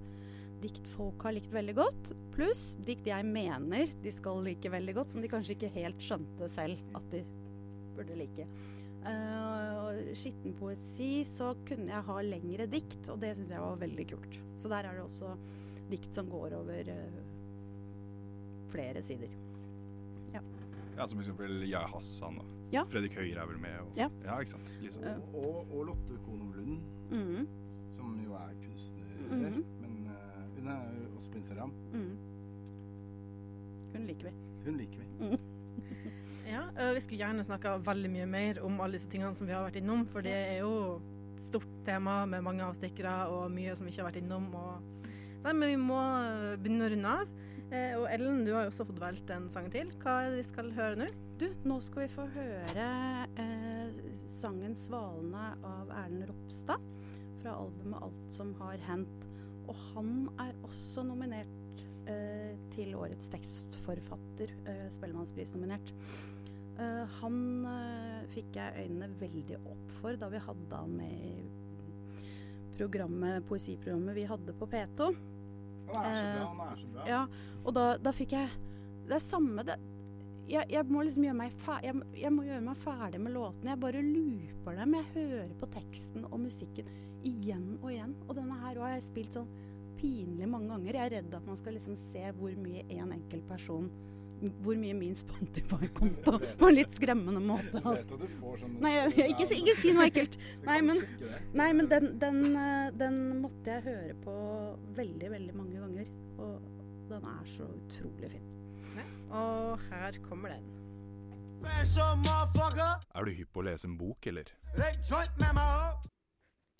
[0.63, 5.11] dikt folk har likt veldig godt, pluss dikt jeg mener de skal like veldig godt,
[5.13, 7.21] som de kanskje ikke helt skjønte selv at de
[7.97, 8.47] burde like.
[9.03, 14.07] Uh, skitten poesi så kunne jeg ha lengre dikt, og det syns jeg var veldig
[14.13, 14.39] kult.
[14.55, 15.33] Så der er det også
[15.91, 17.19] dikt som går over uh,
[18.71, 19.35] flere sider.
[20.97, 21.07] Ja.
[21.07, 22.37] Som eksempel Jai Hassan.
[22.39, 22.83] og Ja.
[22.89, 23.79] Fredrik Høyre er vel med.
[23.81, 24.09] Og, Ja.
[24.25, 24.73] ja, ikke sant?
[24.81, 25.03] Liksom.
[25.03, 26.79] Og, og, og Lotte Konov Lund,
[27.11, 27.47] Mhm.
[27.93, 29.65] som jo er kunstner, Mhm.
[29.81, 31.71] men uh, hun er jo også på Instagram.
[31.93, 32.17] Mm.
[33.93, 34.33] Hun liker vi.
[34.65, 35.27] Hun liker vi.
[35.27, 35.39] Mm.
[36.53, 36.63] Ja,
[36.93, 39.77] Vi skulle gjerne snakka veldig mye mer om alle disse tingene som vi har vært
[39.79, 40.99] innom, for det er jo
[41.37, 44.49] et stort tema med mange avstikkere og mye som vi ikke har vært innom.
[44.53, 45.07] Og...
[45.45, 47.27] Nei, men vi må øh, begynne å runde av.
[47.71, 49.91] Eh, og Ellen, du har jo også fått valgt en sang til.
[50.03, 51.07] Hva er det vi skal høre nå?
[51.41, 52.87] Du, nå skal vi få høre
[53.41, 56.83] eh, sangen 'Svalene' av Erlend Ropstad
[57.41, 59.27] fra albumet 'Alt som har hendt'.
[59.67, 65.93] Og han er også nominert eh, til årets tekstforfatter, eh, Spellemannspris-nominert.
[66.73, 67.37] Eh, han
[67.69, 71.35] eh, fikk jeg øynene veldig opp for da vi hadde han med i
[72.77, 75.13] programmet, poesiprogrammet vi hadde på P2.
[75.95, 77.07] Han er så bra, Eh, han er så bra.
[77.07, 77.21] Ja,
[77.63, 78.49] og da, da fikk jeg
[79.07, 79.75] Det er samme det
[80.47, 83.69] jeg, jeg må liksom gjøre meg fer- jeg, jeg må gjøre meg ferdig med låtene.
[83.71, 84.93] Jeg bare looper dem.
[84.97, 86.89] Jeg hører på teksten og musikken
[87.23, 88.11] igjen og igjen.
[88.27, 89.47] Og denne her òg har jeg spilt sånn
[90.01, 90.97] pinlig mange ganger.
[90.99, 93.87] Jeg er redd at man skal liksom se hvor mye en enkelt person
[94.63, 97.79] Hvor mye min Spotify-konto på en litt skremmende måte.
[97.79, 98.03] Altså.
[98.03, 98.93] vet at du får sånn Nei,
[99.29, 100.37] ikke, ikke si noe ekkelt.
[100.69, 101.01] Nei, men,
[101.55, 104.35] nei, men den, den, eh, den måtte jeg høre på
[104.97, 106.13] veldig, veldig mange ganger.
[106.43, 106.53] Og
[107.11, 108.49] den er så utrolig fin.
[109.33, 110.65] Og her kommer den.
[111.63, 114.49] Er du hypp på å lese en bok, eller?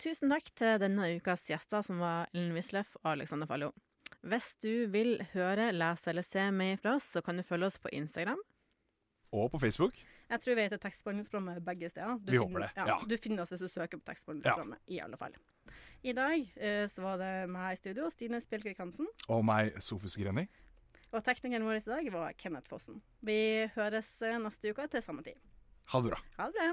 [0.04, 3.72] Tusen takk til denne ukas gjester, som var Ellen Wisløff og Alexander Fallo.
[4.24, 7.76] Hvis du vil høre, lese eller se mer fra oss, så kan du følge oss
[7.78, 8.40] på Instagram.
[9.34, 9.98] Og på Facebook.
[10.30, 12.16] Jeg tror vi heter Tekstbehandlingsprogrammet begge steder.
[12.22, 12.98] Du Vi finner- håper det, Ja, ja.
[13.06, 15.34] Du finner oss hvis du søker på Tekstbehandlingsprogrammet, i alle fall.
[16.02, 19.06] I dag uh, så var det meg i studio, Stine Spjelkvik Hansen.
[19.28, 20.46] Og meg, Sofus Greni.
[21.12, 23.02] Og teknikeren vår i dag var Kenneth Fossen.
[23.22, 25.36] Vi høres eh, neste uke til samme tid.
[25.92, 26.18] Ha det bra.
[26.38, 26.72] Ha det bra.